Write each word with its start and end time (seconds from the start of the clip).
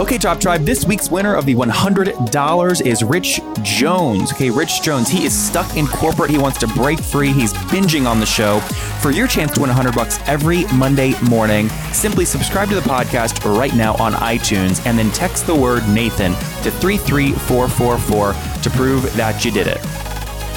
Okay, 0.00 0.16
Top 0.16 0.40
Tribe, 0.40 0.62
this 0.62 0.86
week's 0.86 1.10
winner 1.10 1.34
of 1.34 1.44
the 1.44 1.54
$100 1.54 2.86
is 2.86 3.04
Rich 3.04 3.40
Jones. 3.62 4.32
Okay, 4.32 4.48
Rich 4.48 4.82
Jones, 4.82 5.08
he 5.08 5.26
is 5.26 5.38
stuck 5.38 5.76
in 5.76 5.86
corporate. 5.86 6.30
He 6.30 6.38
wants 6.38 6.58
to 6.60 6.66
break 6.68 6.98
free. 6.98 7.30
He's 7.30 7.52
binging 7.52 8.06
on 8.06 8.18
the 8.18 8.24
show. 8.26 8.60
For 9.00 9.10
your 9.10 9.28
chance 9.28 9.52
to 9.52 9.60
win 9.60 9.68
100 9.68 9.94
bucks 9.94 10.18
every 10.26 10.64
Monday 10.72 11.14
morning, 11.22 11.68
simply 11.92 12.24
subscribe 12.24 12.70
to 12.70 12.74
the 12.74 12.80
podcast 12.80 13.44
right 13.58 13.74
now 13.74 13.94
on 13.96 14.14
iTunes 14.14 14.84
and 14.86 14.98
then 14.98 15.10
text 15.10 15.46
the 15.46 15.54
word 15.54 15.86
Nathan 15.90 16.32
to 16.62 16.70
33444 16.70 18.62
to 18.62 18.70
prove 18.70 19.14
that 19.14 19.44
you 19.44 19.50
did 19.50 19.66
it. 19.66 20.01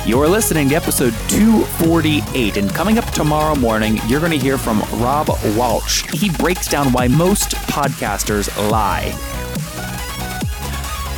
You're 0.05 0.27
listening 0.27 0.70
to 0.70 0.76
episode 0.76 1.16
248, 1.30 2.58
and 2.58 2.70
coming 2.70 3.00
up 3.00 3.05
tomorrow 3.05 3.55
morning, 3.55 3.98
you're 4.05 4.20
going 4.20 4.32
to 4.34 4.38
hear 4.38 4.55
from 4.55 4.82
Rob 5.02 5.30
Walsh. 5.58 6.05
He 6.13 6.30
breaks 6.30 6.68
down 6.68 6.94
why 6.94 7.08
most 7.08 7.55
podcasters 7.55 8.55
lie. 8.70 9.35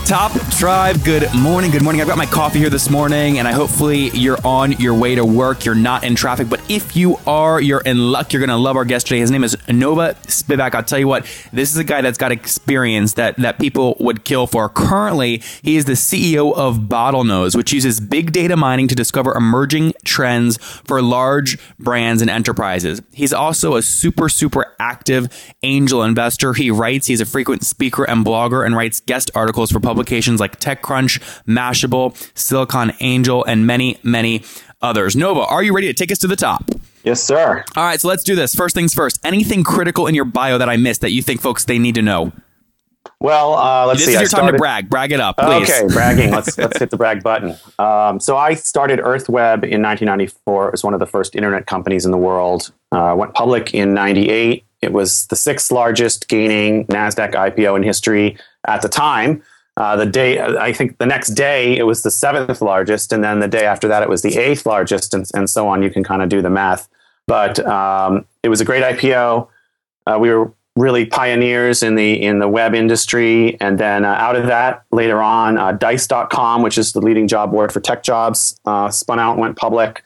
Top 0.07 0.31
Tribe, 0.51 1.03
good 1.03 1.31
morning. 1.35 1.69
Good 1.69 1.83
morning. 1.83 1.99
I've 1.99 2.07
got 2.07 2.17
my 2.17 2.25
coffee 2.25 2.59
here 2.59 2.69
this 2.69 2.89
morning, 2.89 3.39
and 3.39 3.47
I 3.47 3.51
hopefully 3.51 4.09
you're 4.11 4.37
on 4.45 4.71
your 4.71 4.93
way 4.93 5.15
to 5.15 5.25
work. 5.25 5.65
You're 5.65 5.75
not 5.75 6.05
in 6.05 6.15
traffic, 6.15 6.47
but 6.47 6.61
if 6.71 6.95
you 6.95 7.17
are, 7.27 7.59
you're 7.59 7.81
in 7.81 8.09
luck. 8.09 8.31
You're 8.31 8.39
going 8.39 8.49
to 8.49 8.55
love 8.55 8.77
our 8.77 8.85
guest 8.85 9.07
today. 9.07 9.19
His 9.19 9.31
name 9.31 9.43
is 9.43 9.57
Nova 9.67 10.13
Spivack. 10.23 10.75
I'll 10.75 10.83
tell 10.83 10.97
you 10.97 11.09
what, 11.09 11.25
this 11.51 11.71
is 11.71 11.77
a 11.77 11.83
guy 11.83 11.99
that's 11.99 12.17
got 12.17 12.31
experience 12.31 13.15
that 13.15 13.35
that 13.35 13.59
people 13.59 13.97
would 13.99 14.23
kill 14.23 14.47
for. 14.47 14.69
Currently, 14.69 15.43
he 15.61 15.75
is 15.75 15.83
the 15.83 15.93
CEO 15.93 16.55
of 16.55 16.77
Bottlenose, 16.77 17.57
which 17.57 17.73
uses 17.73 17.99
big 17.99 18.31
data 18.31 18.55
mining 18.55 18.87
to 18.87 18.95
discover 18.95 19.35
emerging 19.35 19.91
trends 20.05 20.55
for 20.55 21.01
large 21.01 21.59
brands 21.79 22.21
and 22.21 22.31
enterprises. 22.31 23.01
He's 23.11 23.33
also 23.33 23.75
a 23.75 23.81
super 23.81 24.29
super 24.29 24.73
active 24.79 25.27
angel 25.63 26.01
investor. 26.01 26.53
He 26.53 26.71
writes. 26.71 27.07
He's 27.07 27.19
a 27.19 27.25
frequent 27.25 27.65
speaker 27.65 28.05
and 28.05 28.25
blogger, 28.25 28.65
and 28.65 28.73
writes 28.73 29.01
guest 29.01 29.29
articles 29.35 29.69
for 29.69 29.81
publications 29.97 30.39
like 30.39 30.59
TechCrunch, 30.59 31.19
Mashable, 31.47 32.15
Silicon 32.37 32.93
Angel, 32.99 33.43
and 33.43 33.65
many, 33.65 33.97
many 34.03 34.43
others. 34.79 35.15
Nova, 35.15 35.39
are 35.39 35.63
you 35.63 35.73
ready 35.73 35.87
to 35.87 35.93
take 35.93 36.11
us 36.11 36.19
to 36.19 36.27
the 36.27 36.35
top? 36.35 36.69
Yes, 37.03 37.23
sir. 37.23 37.65
All 37.75 37.83
right, 37.83 37.99
so 37.99 38.07
let's 38.07 38.23
do 38.23 38.35
this. 38.35 38.53
First 38.53 38.75
things 38.75 38.93
first. 38.93 39.19
Anything 39.23 39.63
critical 39.63 40.05
in 40.05 40.13
your 40.13 40.25
bio 40.25 40.59
that 40.59 40.69
I 40.69 40.77
missed 40.77 41.01
that 41.01 41.13
you 41.13 41.23
think 41.23 41.41
folks 41.41 41.65
they 41.65 41.79
need 41.79 41.95
to 41.95 42.03
know? 42.03 42.31
Well, 43.19 43.55
uh, 43.55 43.87
let's 43.87 44.01
this 44.01 44.09
see. 44.09 44.11
is 44.11 44.17
I 44.17 44.21
your 44.21 44.29
time 44.29 44.51
to 44.51 44.57
brag. 44.57 44.87
Brag 44.87 45.11
it 45.11 45.19
up, 45.19 45.37
please. 45.37 45.67
Okay, 45.67 45.91
bragging. 45.91 46.29
Let's 46.29 46.55
let's 46.59 46.77
hit 46.77 46.91
the 46.91 46.97
brag 46.97 47.23
button. 47.23 47.55
Um, 47.79 48.19
so 48.19 48.37
I 48.37 48.53
started 48.53 48.99
EarthWeb 48.99 49.63
in 49.63 49.81
1994. 49.81 50.67
It 50.67 50.71
was 50.73 50.83
one 50.83 50.93
of 50.93 50.99
the 50.99 51.07
first 51.07 51.35
internet 51.35 51.65
companies 51.65 52.05
in 52.05 52.11
the 52.11 52.17
world. 52.17 52.71
Uh, 52.91 53.15
went 53.17 53.33
public 53.33 53.73
in 53.73 53.95
'98. 53.95 54.63
It 54.81 54.93
was 54.93 55.25
the 55.27 55.35
sixth 55.35 55.71
largest 55.71 56.27
gaining 56.27 56.85
Nasdaq 56.87 57.33
IPO 57.33 57.77
in 57.77 57.83
history 57.83 58.37
at 58.67 58.81
the 58.81 58.89
time. 58.89 59.41
Uh, 59.77 59.95
the 59.95 60.05
day, 60.07 60.41
I 60.41 60.73
think, 60.73 60.97
the 60.97 61.05
next 61.05 61.29
day 61.35 61.77
it 61.77 61.83
was 61.83 62.01
the 62.01 62.09
seventh 62.11 62.61
largest, 62.61 63.13
and 63.13 63.23
then 63.23 63.39
the 63.39 63.47
day 63.47 63.63
after 63.65 63.87
that 63.87 64.01
it 64.03 64.09
was 64.09 64.23
the 64.23 64.35
eighth 64.37 64.65
largest, 64.65 65.13
and, 65.13 65.25
and 65.35 65.47
so 65.49 65.67
on. 65.67 65.83
You 65.83 65.89
can 65.91 66.03
kind 66.03 66.21
of 66.23 66.29
do 66.29 66.41
the 66.41 66.49
math, 66.49 66.89
but 67.27 67.59
um, 67.65 68.25
it 68.43 68.49
was 68.49 68.59
a 68.59 68.65
great 68.65 68.83
IPO. 68.83 69.47
Uh, 70.07 70.17
we 70.19 70.31
were 70.31 70.51
really 70.75 71.05
pioneers 71.05 71.83
in 71.83 71.93
the 71.95 72.13
in 72.21 72.39
the 72.39 72.47
web 72.47 72.73
industry, 72.73 73.55
and 73.61 73.79
then 73.79 74.03
uh, 74.03 74.09
out 74.09 74.35
of 74.35 74.47
that, 74.47 74.83
later 74.91 75.21
on, 75.21 75.57
uh, 75.59 75.71
Dice.com, 75.73 76.63
which 76.63 76.77
is 76.79 76.93
the 76.93 76.99
leading 77.01 77.27
job 77.27 77.51
board 77.51 77.71
for 77.71 77.79
tech 77.79 78.01
jobs, 78.03 78.59
uh, 78.65 78.89
spun 78.89 79.19
out, 79.19 79.33
and 79.33 79.41
went 79.41 79.57
public. 79.57 80.03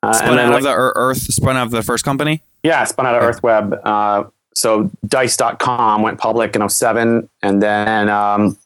Uh, 0.00 0.12
Spun 0.12 0.38
out 0.38 0.50
like- 0.50 0.58
of 0.58 0.62
the 0.62 0.72
Earth, 0.72 1.18
spun 1.18 1.56
out 1.56 1.66
of 1.66 1.72
the 1.72 1.82
first 1.82 2.04
company. 2.04 2.40
yeah, 2.62 2.84
spun 2.84 3.04
out 3.04 3.16
of 3.16 3.22
EarthWeb. 3.22 3.80
Uh, 3.84 4.24
so 4.54 4.90
Dice.com 5.08 6.02
went 6.02 6.18
public 6.18 6.54
in 6.54 6.68
07. 6.68 7.28
And 7.42 7.60
then 7.62 8.08
um, 8.08 8.56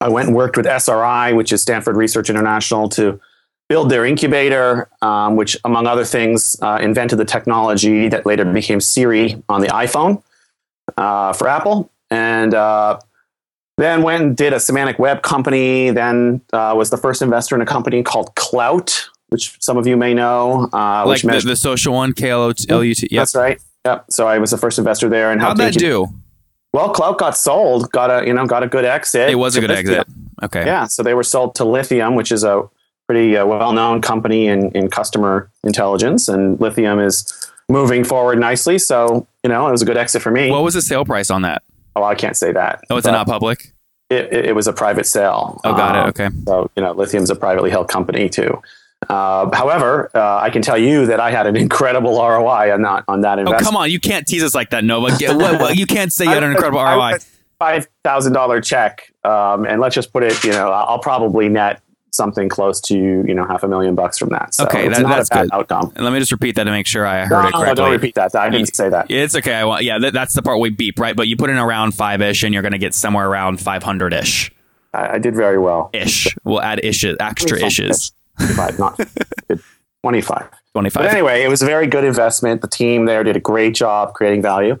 I 0.00 0.08
went 0.08 0.28
and 0.28 0.36
worked 0.36 0.56
with 0.56 0.66
SRI, 0.66 1.32
which 1.32 1.52
is 1.52 1.62
Stanford 1.62 1.96
Research 1.96 2.28
International, 2.28 2.88
to 2.90 3.18
build 3.68 3.90
their 3.90 4.04
incubator, 4.04 4.88
um, 5.02 5.36
which, 5.36 5.56
among 5.64 5.86
other 5.86 6.04
things, 6.04 6.56
uh, 6.62 6.78
invented 6.80 7.18
the 7.18 7.24
technology 7.24 8.08
that 8.08 8.26
later 8.26 8.44
became 8.44 8.80
Siri 8.80 9.42
on 9.48 9.60
the 9.60 9.68
iPhone 9.68 10.22
uh, 10.96 11.32
for 11.32 11.48
Apple. 11.48 11.90
And 12.10 12.54
uh, 12.54 13.00
then 13.78 14.02
went 14.02 14.22
and 14.22 14.36
did 14.36 14.52
a 14.52 14.60
semantic 14.60 14.98
web 14.98 15.22
company. 15.22 15.90
Then 15.90 16.40
uh, 16.52 16.74
was 16.76 16.90
the 16.90 16.96
first 16.96 17.22
investor 17.22 17.54
in 17.54 17.60
a 17.60 17.66
company 17.66 18.02
called 18.02 18.34
Klout, 18.36 19.06
which 19.28 19.56
some 19.60 19.76
of 19.76 19.86
you 19.86 19.96
may 19.96 20.14
know. 20.14 20.68
Uh, 20.72 21.04
Like 21.06 21.22
which 21.22 21.42
the, 21.42 21.48
the 21.50 21.56
social 21.56 21.94
one, 21.94 22.12
K 22.12 22.30
L 22.30 22.42
O 22.42 22.52
T 22.52 22.66
L 22.68 22.84
U 22.84 22.94
T. 22.94 23.08
Yep. 23.10 23.20
that's 23.20 23.34
right. 23.34 23.60
Yep. 23.84 24.06
So 24.10 24.28
I 24.28 24.38
was 24.38 24.50
the 24.50 24.58
first 24.58 24.78
investor 24.78 25.08
there, 25.08 25.32
and 25.32 25.40
How'd 25.40 25.56
that 25.56 25.74
do? 25.74 26.08
Well, 26.76 26.92
Klout 26.94 27.16
got 27.18 27.36
sold. 27.36 27.90
Got 27.92 28.10
a 28.10 28.26
you 28.26 28.34
know 28.34 28.46
got 28.46 28.62
a 28.62 28.66
good 28.66 28.84
exit. 28.84 29.30
It 29.30 29.36
was 29.36 29.56
a 29.56 29.60
good 29.60 29.70
Lithium. 29.70 30.00
exit. 30.00 30.14
Okay. 30.42 30.66
Yeah. 30.66 30.84
So 30.86 31.02
they 31.02 31.14
were 31.14 31.22
sold 31.22 31.54
to 31.56 31.64
Lithium, 31.64 32.14
which 32.14 32.30
is 32.30 32.44
a 32.44 32.68
pretty 33.08 33.36
uh, 33.36 33.46
well 33.46 33.72
known 33.72 34.02
company 34.02 34.46
in 34.46 34.70
in 34.72 34.90
customer 34.90 35.48
intelligence, 35.64 36.28
and 36.28 36.60
Lithium 36.60 36.98
is 37.00 37.50
moving 37.70 38.04
forward 38.04 38.38
nicely. 38.38 38.78
So 38.78 39.26
you 39.42 39.48
know 39.50 39.66
it 39.68 39.70
was 39.72 39.82
a 39.82 39.86
good 39.86 39.96
exit 39.96 40.20
for 40.22 40.30
me. 40.30 40.50
What 40.50 40.62
was 40.64 40.74
the 40.74 40.82
sale 40.82 41.04
price 41.06 41.30
on 41.30 41.42
that? 41.42 41.62
oh, 41.96 42.02
I 42.04 42.14
can't 42.14 42.36
say 42.36 42.52
that. 42.52 42.82
Oh, 42.90 42.98
it's 42.98 43.06
not 43.06 43.26
public. 43.26 43.72
It, 44.10 44.30
it, 44.32 44.44
it 44.50 44.54
was 44.54 44.66
a 44.68 44.72
private 44.74 45.06
sale. 45.06 45.58
Oh, 45.64 45.72
got 45.72 45.96
Um, 45.96 46.06
it. 46.06 46.08
Okay. 46.10 46.28
So, 46.46 46.70
you 46.76 46.82
know, 46.82 46.92
Lithium's 46.92 47.30
a 47.30 47.34
privately 47.34 47.70
held 47.70 47.88
company 47.88 48.28
too. 48.28 48.60
Uh, 49.08 49.54
however, 49.54 50.10
uh, 50.14 50.38
I 50.38 50.50
can 50.50 50.62
tell 50.62 50.78
you 50.78 51.06
that 51.06 51.20
I 51.20 51.30
had 51.30 51.46
an 51.46 51.56
incredible 51.66 52.16
ROI 52.16 52.72
on 52.72 52.82
that 52.82 53.04
on 53.08 53.20
that 53.22 53.38
Oh, 53.40 53.56
come 53.58 53.76
on. 53.76 53.90
You 53.90 54.00
can't 54.00 54.26
tease 54.26 54.42
us 54.42 54.54
like 54.54 54.70
that, 54.70 54.84
Nova. 54.84 55.16
Get, 55.16 55.36
what, 55.36 55.60
what, 55.60 55.76
you 55.76 55.86
can't 55.86 56.12
say 56.12 56.24
you 56.24 56.30
had 56.30 56.42
an 56.42 56.52
incredible 56.52 56.82
ROI. 56.82 57.18
Five 57.58 57.88
thousand 58.04 58.34
dollar 58.34 58.60
check, 58.60 59.12
um, 59.24 59.64
and 59.64 59.80
let's 59.80 59.94
just 59.94 60.12
put 60.12 60.22
it. 60.22 60.44
You 60.44 60.50
know, 60.52 60.70
I'll 60.70 60.98
probably 60.98 61.48
net 61.48 61.80
something 62.12 62.48
close 62.48 62.80
to 62.80 62.94
you 62.94 63.34
know 63.34 63.46
half 63.46 63.62
a 63.62 63.68
million 63.68 63.94
bucks 63.94 64.18
from 64.18 64.28
that. 64.30 64.54
So 64.54 64.64
Okay, 64.64 64.88
that- 64.88 65.00
not 65.02 65.08
that's 65.08 65.30
a 65.30 65.34
bad 65.34 65.42
good. 65.50 65.54
outcome. 65.54 65.92
And 65.96 66.04
let 66.04 66.12
me 66.12 66.18
just 66.18 66.32
repeat 66.32 66.56
that 66.56 66.64
to 66.64 66.70
make 66.70 66.86
sure 66.86 67.06
I 67.06 67.24
heard 67.24 67.30
No, 67.30 67.40
it 67.40 67.42
no, 67.52 67.58
correctly. 67.60 67.74
don't 67.76 67.90
repeat 67.92 68.14
that. 68.16 68.34
I 68.34 68.50
didn't 68.50 68.74
say 68.74 68.88
that. 68.90 69.10
It's 69.10 69.34
okay. 69.36 69.54
I 69.54 69.64
want, 69.64 69.84
yeah, 69.84 69.98
that, 69.98 70.12
that's 70.12 70.34
the 70.34 70.42
part 70.42 70.60
we 70.60 70.70
beep, 70.70 70.98
right? 70.98 71.14
But 71.16 71.28
you 71.28 71.36
put 71.36 71.48
in 71.50 71.56
around 71.56 71.92
five 71.92 72.20
ish, 72.22 72.42
and 72.42 72.52
you're 72.54 72.62
going 72.62 72.72
to 72.72 72.78
get 72.78 72.94
somewhere 72.94 73.26
around 73.28 73.60
500 73.60 74.12
ish. 74.14 74.50
I, 74.94 75.14
I 75.14 75.18
did 75.18 75.34
very 75.34 75.58
well. 75.58 75.90
Ish. 75.92 76.34
We'll 76.44 76.62
add 76.62 76.80
ishes, 76.82 77.16
extra 77.20 77.58
ishes. 77.58 78.12
Not 78.78 78.98
twenty-five. 80.02 80.48
25. 80.72 81.02
But 81.02 81.10
anyway, 81.10 81.42
it 81.42 81.48
was 81.48 81.62
a 81.62 81.66
very 81.66 81.86
good 81.86 82.04
investment. 82.04 82.60
The 82.60 82.68
team 82.68 83.06
there 83.06 83.24
did 83.24 83.34
a 83.34 83.40
great 83.40 83.74
job 83.74 84.12
creating 84.12 84.42
value. 84.42 84.74
So 84.74 84.80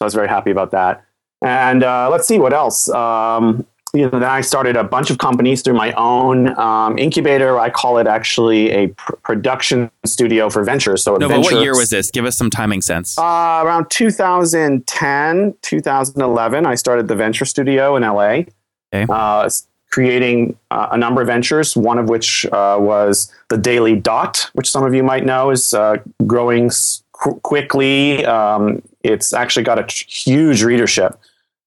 I 0.00 0.04
was 0.04 0.14
very 0.14 0.28
happy 0.28 0.50
about 0.50 0.70
that. 0.70 1.04
And 1.42 1.82
uh, 1.84 2.08
let's 2.10 2.26
see 2.26 2.38
what 2.38 2.54
else. 2.54 2.88
Um, 2.88 3.66
you 3.92 4.02
know, 4.02 4.10
then 4.18 4.24
I 4.24 4.40
started 4.40 4.74
a 4.74 4.82
bunch 4.82 5.10
of 5.10 5.18
companies 5.18 5.60
through 5.60 5.74
my 5.74 5.92
own 5.92 6.58
um, 6.58 6.96
incubator. 6.98 7.58
I 7.60 7.68
call 7.68 7.98
it 7.98 8.06
actually 8.06 8.70
a 8.70 8.88
pr- 8.88 9.16
production 9.16 9.90
studio 10.06 10.48
for 10.48 10.64
ventures. 10.64 11.02
So 11.04 11.14
Nova, 11.16 11.34
ventures, 11.34 11.52
what 11.52 11.62
year 11.62 11.76
was 11.76 11.90
this? 11.90 12.10
Give 12.10 12.24
us 12.24 12.36
some 12.36 12.48
timing 12.50 12.80
sense. 12.80 13.16
Uh, 13.18 13.22
around 13.62 13.90
2010, 13.90 15.54
2011, 15.62 16.66
I 16.66 16.74
started 16.74 17.06
the 17.08 17.14
venture 17.14 17.44
studio 17.44 17.96
in 17.96 18.02
LA, 18.02 18.44
Okay. 18.92 19.06
uh, 19.08 19.48
creating 19.94 20.56
uh, 20.72 20.88
a 20.90 20.98
number 20.98 21.20
of 21.20 21.28
ventures, 21.28 21.76
one 21.76 21.98
of 21.98 22.08
which 22.08 22.44
uh, 22.46 22.76
was 22.80 23.32
the 23.48 23.56
Daily 23.56 23.94
Dot, 23.94 24.50
which 24.54 24.68
some 24.68 24.82
of 24.82 24.92
you 24.92 25.04
might 25.04 25.24
know 25.24 25.50
is 25.50 25.72
uh, 25.72 25.98
growing 26.26 26.68
qu- 27.12 27.38
quickly. 27.44 28.26
Um, 28.26 28.82
it's 29.04 29.32
actually 29.32 29.62
got 29.62 29.78
a 29.78 29.84
t- 29.84 30.04
huge 30.08 30.64
readership. 30.64 31.12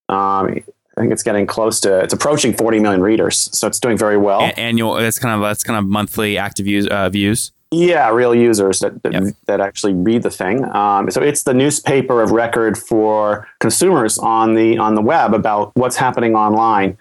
Um, 0.09 0.62
I 0.97 1.00
think 1.01 1.13
it's 1.13 1.24
getting 1.24 1.45
close 1.47 1.79
to, 1.81 2.00
it's 2.00 2.13
approaching 2.13 2.53
40 2.53 2.79
million 2.81 3.01
readers. 3.01 3.50
So 3.57 3.65
it's 3.65 3.79
doing 3.79 3.97
very 3.97 4.18
well. 4.18 4.41
A- 4.41 4.59
annual. 4.59 4.95
That's 4.95 5.19
kind 5.19 5.33
of 5.33 5.39
that's 5.47 5.63
kind 5.63 5.80
of 5.80 5.85
monthly 5.85 6.38
active 6.38 6.65
views. 6.65 6.85
Uh, 6.88 7.07
views. 7.09 7.53
Yeah, 7.71 8.09
real 8.12 8.35
users 8.35 8.80
that 8.80 9.03
that, 9.03 9.13
Yep. 9.13 9.23
that 9.45 9.62
actually 9.62 9.94
read 9.94 10.23
the 10.23 10.30
thing. 10.31 10.65
Um, 10.75 11.09
so 11.12 11.21
it's 11.21 11.44
the 11.44 11.53
newspaper 11.53 12.21
of 12.21 12.31
record 12.31 12.77
for 12.77 13.47
consumers 13.59 14.18
on 14.18 14.56
the 14.56 14.77
on 14.77 14.95
the 14.95 15.01
web 15.01 15.33
about 15.33 15.71
what's 15.75 15.95
happening 15.95 16.35
online. 16.35 16.97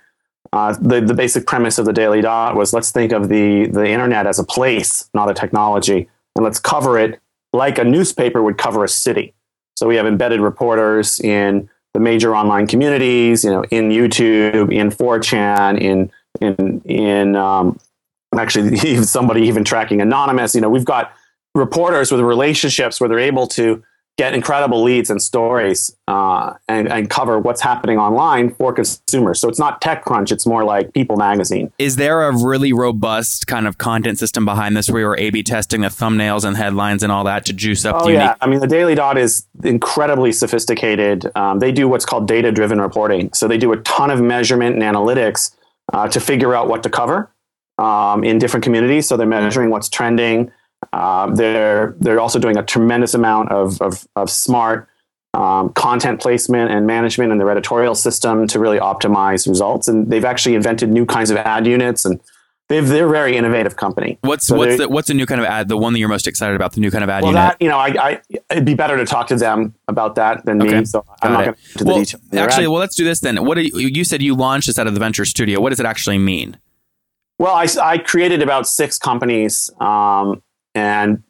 Uh, 0.56 0.74
the 0.80 1.02
the 1.02 1.12
basic 1.12 1.46
premise 1.46 1.76
of 1.76 1.84
the 1.84 1.92
Daily 1.92 2.22
Dot 2.22 2.56
was 2.56 2.72
let's 2.72 2.90
think 2.90 3.12
of 3.12 3.28
the 3.28 3.66
the 3.66 3.86
internet 3.86 4.26
as 4.26 4.38
a 4.38 4.44
place, 4.44 5.08
not 5.12 5.30
a 5.30 5.34
technology, 5.34 6.08
and 6.34 6.44
let's 6.44 6.58
cover 6.58 6.98
it 6.98 7.20
like 7.52 7.78
a 7.78 7.84
newspaper 7.84 8.42
would 8.42 8.56
cover 8.56 8.82
a 8.82 8.88
city. 8.88 9.34
So 9.76 9.86
we 9.86 9.96
have 9.96 10.06
embedded 10.06 10.40
reporters 10.40 11.20
in 11.20 11.68
the 11.92 12.00
major 12.00 12.34
online 12.34 12.66
communities, 12.66 13.44
you 13.44 13.50
know, 13.50 13.64
in 13.70 13.90
YouTube, 13.90 14.74
in 14.74 14.90
4chan, 14.90 15.78
in 15.78 16.10
in 16.40 16.80
in 16.86 17.36
um, 17.36 17.78
actually 18.38 18.76
somebody 19.02 19.42
even 19.42 19.62
tracking 19.62 20.00
anonymous. 20.00 20.54
You 20.54 20.62
know, 20.62 20.70
we've 20.70 20.86
got 20.86 21.12
reporters 21.54 22.10
with 22.10 22.22
relationships 22.22 22.98
where 22.98 23.08
they're 23.08 23.18
able 23.18 23.46
to 23.48 23.82
get 24.16 24.34
incredible 24.34 24.82
leads 24.82 25.10
and 25.10 25.20
stories 25.20 25.94
uh, 26.08 26.54
and, 26.68 26.90
and 26.90 27.10
cover 27.10 27.38
what's 27.38 27.60
happening 27.60 27.98
online 27.98 28.54
for 28.54 28.72
consumers. 28.72 29.38
So 29.38 29.48
it's 29.48 29.58
not 29.58 29.80
TechCrunch; 29.80 30.32
it's 30.32 30.46
more 30.46 30.64
like 30.64 30.92
People 30.94 31.16
Magazine. 31.16 31.70
Is 31.78 31.96
there 31.96 32.22
a 32.22 32.36
really 32.36 32.72
robust 32.72 33.46
kind 33.46 33.66
of 33.66 33.78
content 33.78 34.18
system 34.18 34.44
behind 34.44 34.76
this 34.76 34.88
where 34.88 35.00
you're 35.00 35.18
A/B 35.18 35.42
testing 35.42 35.82
the 35.82 35.88
thumbnails 35.88 36.44
and 36.44 36.56
headlines 36.56 37.02
and 37.02 37.12
all 37.12 37.24
that 37.24 37.44
to 37.46 37.52
juice 37.52 37.84
up? 37.84 37.96
Oh 38.00 38.06
the 38.06 38.12
yeah, 38.12 38.20
unique- 38.20 38.36
I 38.40 38.46
mean 38.46 38.60
the 38.60 38.66
Daily 38.66 38.94
Dot 38.94 39.18
is 39.18 39.46
incredibly 39.62 40.32
sophisticated. 40.32 41.30
Um, 41.34 41.58
they 41.58 41.72
do 41.72 41.88
what's 41.88 42.04
called 42.04 42.26
data-driven 42.26 42.80
reporting. 42.80 43.32
So 43.32 43.48
they 43.48 43.58
do 43.58 43.72
a 43.72 43.76
ton 43.78 44.10
of 44.10 44.20
measurement 44.20 44.74
and 44.74 44.82
analytics 44.82 45.54
uh, 45.92 46.08
to 46.08 46.20
figure 46.20 46.54
out 46.54 46.68
what 46.68 46.82
to 46.82 46.90
cover 46.90 47.30
um, 47.78 48.24
in 48.24 48.38
different 48.38 48.64
communities. 48.64 49.06
So 49.06 49.16
they're 49.16 49.26
measuring 49.26 49.70
what's 49.70 49.88
trending. 49.88 50.50
Uh, 50.92 51.34
they're 51.34 51.94
they're 52.00 52.20
also 52.20 52.38
doing 52.38 52.56
a 52.56 52.62
tremendous 52.62 53.14
amount 53.14 53.50
of 53.50 53.80
of, 53.80 54.06
of 54.16 54.30
smart 54.30 54.88
um, 55.34 55.70
content 55.74 56.20
placement 56.20 56.70
and 56.70 56.86
management 56.86 57.32
in 57.32 57.38
their 57.38 57.50
editorial 57.50 57.94
system 57.94 58.46
to 58.46 58.58
really 58.58 58.78
optimize 58.78 59.46
results. 59.48 59.88
And 59.88 60.10
they've 60.10 60.24
actually 60.24 60.54
invented 60.54 60.90
new 60.90 61.04
kinds 61.04 61.30
of 61.30 61.36
ad 61.36 61.66
units, 61.66 62.06
and 62.06 62.20
they've, 62.68 62.86
they're 62.86 63.06
a 63.06 63.10
very 63.10 63.36
innovative 63.36 63.76
company. 63.76 64.18
What's 64.22 64.46
So 64.46 64.56
what's 64.56 64.78
the, 64.78 64.88
what's 64.88 65.08
the 65.08 65.14
new 65.14 65.26
kind 65.26 65.40
of 65.40 65.46
ad? 65.46 65.68
The 65.68 65.76
one 65.76 65.92
that 65.92 65.98
you're 65.98 66.08
most 66.08 66.26
excited 66.26 66.56
about? 66.56 66.72
The 66.72 66.80
new 66.80 66.90
kind 66.90 67.04
of 67.04 67.10
ad 67.10 67.22
well, 67.22 67.32
unit? 67.32 67.50
that 67.50 67.62
you 67.62 67.68
know, 67.68 67.78
I, 67.78 67.88
I 67.88 68.20
it'd 68.50 68.64
be 68.64 68.74
better 68.74 68.96
to 68.96 69.04
talk 69.04 69.26
to 69.28 69.36
them 69.36 69.74
about 69.88 70.14
that 70.14 70.46
than 70.46 70.62
Okay. 70.62 70.80
me. 70.80 70.84
So 70.86 71.04
I'm 71.20 71.32
Got 71.32 71.38
not 71.38 71.44
going 71.44 71.56
to 71.78 71.84
well, 71.84 71.98
the 71.98 72.04
details. 72.04 72.22
actually, 72.34 72.64
ad. 72.64 72.70
well, 72.70 72.80
let's 72.80 72.96
do 72.96 73.04
this 73.04 73.20
then. 73.20 73.44
What 73.44 73.56
do 73.56 73.62
you, 73.62 73.88
you 73.88 74.04
said 74.04 74.22
you 74.22 74.34
launched 74.34 74.68
this 74.68 74.78
out 74.78 74.86
of 74.86 74.94
the 74.94 75.00
Venture 75.00 75.26
Studio? 75.26 75.60
What 75.60 75.70
does 75.70 75.80
it 75.80 75.86
actually 75.86 76.18
mean? 76.18 76.58
Well, 77.38 77.54
I, 77.54 77.66
I 77.82 77.98
created 77.98 78.40
about 78.40 78.66
six 78.66 78.98
companies 78.98 79.70
um, 79.80 80.42
and 80.76 81.22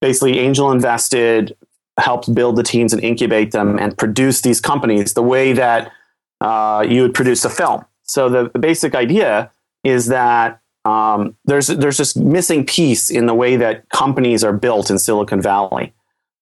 basically 0.00 0.38
angel 0.38 0.72
invested, 0.72 1.56
helped 1.98 2.34
build 2.34 2.56
the 2.56 2.62
teams 2.62 2.92
and 2.92 3.02
incubate 3.04 3.52
them 3.52 3.78
and 3.78 3.96
produce 3.96 4.40
these 4.40 4.60
companies 4.60 5.14
the 5.14 5.22
way 5.22 5.52
that 5.52 5.92
uh, 6.40 6.84
you 6.88 7.02
would 7.02 7.14
produce 7.14 7.44
a 7.44 7.50
film. 7.50 7.84
So 8.02 8.28
the, 8.28 8.50
the 8.50 8.58
basic 8.58 8.94
idea 8.94 9.50
is 9.84 10.06
that 10.06 10.60
um, 10.84 11.36
there's 11.44 11.68
there's 11.68 11.96
this 11.96 12.16
missing 12.16 12.66
piece 12.66 13.10
in 13.10 13.26
the 13.26 13.34
way 13.34 13.56
that 13.56 13.88
companies 13.88 14.44
are 14.44 14.52
built 14.52 14.90
in 14.90 14.98
Silicon 14.98 15.40
Valley, 15.40 15.94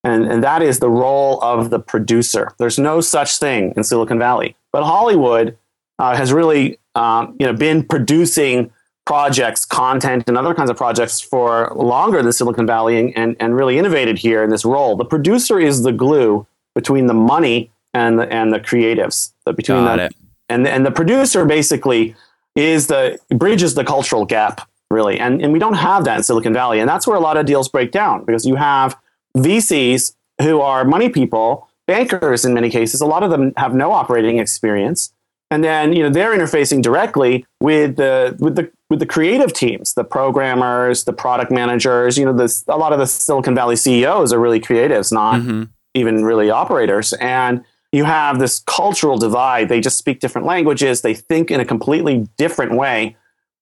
and 0.03 0.25
and 0.25 0.43
that 0.43 0.63
is 0.63 0.81
the 0.81 0.91
role 0.91 1.41
of 1.43 1.71
the 1.71 1.79
producer. 1.79 2.53
There's 2.59 2.79
no 2.79 3.01
such 3.01 3.39
thing 3.39 3.73
in 3.77 3.85
Silicon 3.85 4.19
Valley, 4.19 4.57
but 4.73 4.83
Hollywood 4.83 5.57
uh, 6.01 6.17
has 6.17 6.33
really 6.33 6.79
um, 6.97 7.37
you 7.39 7.47
know 7.47 7.53
been 7.53 7.85
producing 7.85 8.73
projects, 9.05 9.65
content, 9.65 10.25
and 10.27 10.39
other 10.39 10.55
kinds 10.55 10.71
of 10.71 10.77
projects 10.77 11.21
for 11.21 11.73
longer 11.75 12.23
than 12.23 12.33
Silicon 12.33 12.67
Valley, 12.67 13.13
and, 13.15 13.37
and, 13.41 13.57
really 13.57 13.79
innovated 13.79 14.19
here 14.19 14.43
in 14.43 14.51
this 14.51 14.65
role. 14.65 14.97
The 14.97 15.05
producer 15.05 15.59
is 15.59 15.83
the 15.83 15.93
glue 15.93 16.47
between 16.75 17.07
the 17.07 17.15
money 17.15 17.71
and 17.95 18.19
the, 18.19 18.33
and 18.33 18.53
the 18.53 18.61
creatives. 18.61 19.33
The, 19.45 19.53
between 19.53 19.85
Got 19.85 19.97
the, 19.97 20.05
it. 20.05 20.15
and 20.49 20.67
and 20.67 20.87
the 20.87 20.91
producer 20.91 21.45
basically 21.45 22.15
is 22.55 22.87
the 22.87 23.19
bridges 23.35 23.75
the 23.75 23.85
cultural 23.85 24.25
gap 24.25 24.69
really 24.91 25.19
and 25.19 25.43
and 25.43 25.53
we 25.53 25.59
don't 25.59 25.75
have 25.75 26.05
that 26.05 26.19
in 26.19 26.23
silicon 26.23 26.53
valley 26.53 26.79
and 26.79 26.89
that's 26.89 27.07
where 27.07 27.17
a 27.17 27.21
lot 27.21 27.37
of 27.37 27.47
deals 27.47 27.69
break 27.69 27.91
down 27.91 28.25
because 28.25 28.47
you 28.47 28.57
have 28.57 28.97
vcs 29.37 30.15
who 30.41 30.61
are 30.61 30.85
money 30.85 31.09
people 31.09 31.69
bankers 31.87 32.45
in 32.45 32.53
many 32.53 32.69
cases 32.69 33.01
a 33.01 33.07
lot 33.07 33.23
of 33.23 33.31
them 33.31 33.53
have 33.57 33.75
no 33.75 33.91
operating 33.93 34.39
experience 34.39 35.13
and 35.51 35.65
then 35.65 35.93
you 35.93 36.03
know 36.03 36.11
they're 36.11 36.37
interfacing 36.37 36.83
directly 36.83 37.45
with 37.61 37.97
the 37.97 38.37
with 38.39 38.55
the 38.55 38.71
with 38.93 39.01
the 39.01 39.07
creative 39.07 39.53
teams 39.53 39.95
the 39.95 40.05
programmers 40.05 41.05
the 41.05 41.13
product 41.25 41.51
managers 41.51 42.17
you 42.19 42.25
know 42.27 42.33
this 42.33 42.63
a 42.69 42.77
lot 42.77 42.93
of 42.93 42.99
the 42.99 43.07
silicon 43.07 43.55
valley 43.55 43.75
ceos 43.77 44.33
are 44.33 44.39
really 44.39 44.61
creatives 44.61 45.11
not 45.13 45.41
Mhm. 45.41 45.69
even 45.95 46.25
really 46.25 46.49
operators. 46.51 47.13
And 47.15 47.65
you 47.93 48.05
have 48.05 48.39
this 48.39 48.61
cultural 48.61 49.19
divide. 49.19 49.69
They 49.69 49.81
just 49.83 49.99
speak 49.99 50.21
different 50.21 50.47
languages. 50.47 51.03
They 51.03 51.13
think 51.13 51.51
in 51.51 51.61
a 51.61 51.65
completely 51.67 52.27
different 52.39 52.73
way. 52.83 53.17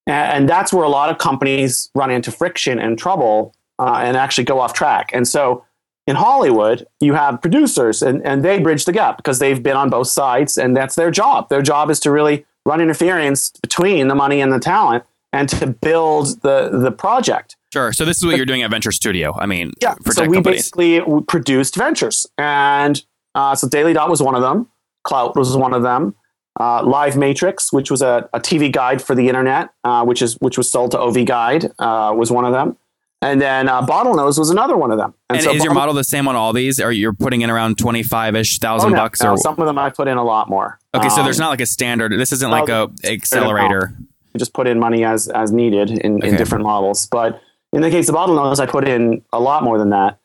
A- 0.07 0.11
And 0.35 0.47
that's 0.47 0.71
where 0.71 0.85
a 0.85 0.89
lot 0.99 1.09
of 1.11 1.17
companies 1.17 1.89
run 1.93 2.09
into 2.09 2.31
friction 2.31 2.79
and 2.79 2.97
trouble 2.97 3.53
uh, 3.79 3.99
and 4.05 4.15
actually 4.15 4.45
go 4.45 4.59
off 4.61 4.71
track. 4.73 5.09
And 5.13 5.27
so 5.27 5.65
in 6.07 6.15
Hollywood, 6.15 6.87
you 7.01 7.13
have 7.15 7.41
producers 7.41 8.01
and, 8.01 8.25
and 8.25 8.43
they 8.45 8.59
bridge 8.59 8.85
the 8.85 8.93
gap 8.93 9.17
because 9.17 9.39
they've 9.39 9.61
been 9.61 9.75
on 9.83 9.89
both 9.89 10.07
sides 10.07 10.57
and 10.57 10.69
that's 10.77 10.95
their 10.95 11.11
job. 11.11 11.49
Their 11.49 11.61
job 11.61 11.89
is 11.89 11.99
to 12.01 12.11
really 12.11 12.45
run 12.65 12.79
interference 12.79 13.49
between 13.61 14.07
the 14.07 14.15
money 14.15 14.39
and 14.39 14.51
the 14.53 14.59
talent 14.59 15.03
and 15.33 15.47
to 15.49 15.67
build 15.67 16.41
the, 16.41 16.69
the 16.71 16.91
project. 16.91 17.55
Sure. 17.73 17.93
So 17.93 18.03
this 18.05 18.17
is 18.17 18.25
what 18.25 18.35
you're 18.37 18.45
doing 18.45 18.63
at 18.63 18.69
Venture 18.71 18.91
Studio. 18.91 19.33
I 19.39 19.45
mean, 19.45 19.71
Yeah. 19.81 19.95
for 20.03 20.11
so 20.11 20.25
we 20.25 20.35
companies. 20.37 20.69
basically 20.71 21.01
produced 21.27 21.75
ventures, 21.75 22.27
and 22.37 23.01
uh, 23.35 23.55
so 23.55 23.67
Daily 23.69 23.93
Dot 23.93 24.09
was 24.09 24.21
one 24.21 24.35
of 24.35 24.41
them. 24.41 24.67
Klout 25.07 25.35
was 25.35 25.55
one 25.55 25.73
of 25.73 25.81
them. 25.83 26.13
Uh, 26.59 26.83
Live 26.83 27.15
Matrix, 27.15 27.71
which 27.71 27.89
was 27.89 28.01
a, 28.01 28.27
a 28.33 28.39
TV 28.41 28.69
guide 28.69 29.01
for 29.01 29.15
the 29.15 29.29
internet, 29.29 29.69
uh, 29.85 30.03
which 30.03 30.21
is 30.21 30.35
which 30.41 30.57
was 30.57 30.69
sold 30.69 30.91
to 30.91 30.99
OV 30.99 31.25
Guide, 31.25 31.71
uh, 31.79 32.13
was 32.15 32.29
one 32.29 32.43
of 32.43 32.51
them. 32.51 32.75
And 33.23 33.39
then 33.39 33.69
uh, 33.69 33.85
Bottlenose 33.85 34.37
was 34.37 34.49
another 34.49 34.75
one 34.75 34.91
of 34.91 34.97
them. 34.97 35.13
And 35.29 35.41
so 35.41 35.53
is 35.53 35.63
your 35.63 35.73
model 35.73 35.93
the 35.93 36.03
same 36.03 36.27
on 36.27 36.35
all 36.35 36.51
these? 36.53 36.79
Or 36.81 36.91
you're 36.91 37.13
putting 37.13 37.41
in 37.41 37.49
around 37.49 37.77
twenty 37.77 38.03
five 38.03 38.35
ish 38.35 38.57
Oh, 38.59 38.67
thousand 38.67 38.91
no, 38.91 38.97
bucks? 38.97 39.21
no, 39.21 39.31
Or 39.31 39.37
some 39.37 39.57
of 39.59 39.65
them 39.65 39.77
I 39.77 39.91
put 39.91 40.07
in 40.09 40.17
a 40.17 40.23
lot 40.25 40.49
more. 40.49 40.77
okay, 40.93 41.07
so 41.07 41.23
there's 41.23 41.39
Um, 41.39 41.45
not 41.45 41.49
like 41.51 41.61
a 41.61 41.65
standard. 41.65 42.11
This 42.19 42.33
isn't 42.33 42.51
like 42.51 42.67
a 42.67 42.89
accelerator. 43.05 43.95
Just 44.37 44.53
put 44.53 44.67
in 44.67 44.79
money 44.79 45.03
as 45.03 45.27
as 45.27 45.51
needed 45.51 45.91
in, 45.91 46.17
Okay. 46.17 46.29
in 46.29 46.35
different 46.37 46.63
models. 46.63 47.07
But 47.07 47.41
in 47.73 47.81
the 47.81 47.89
case 47.89 48.09
of 48.09 48.15
Bottlenose, 48.15 48.59
I 48.59 48.65
put 48.65 48.87
in 48.87 49.21
a 49.31 49.39
lot 49.39 49.63
more 49.63 49.77
than 49.77 49.89
that. 49.91 50.19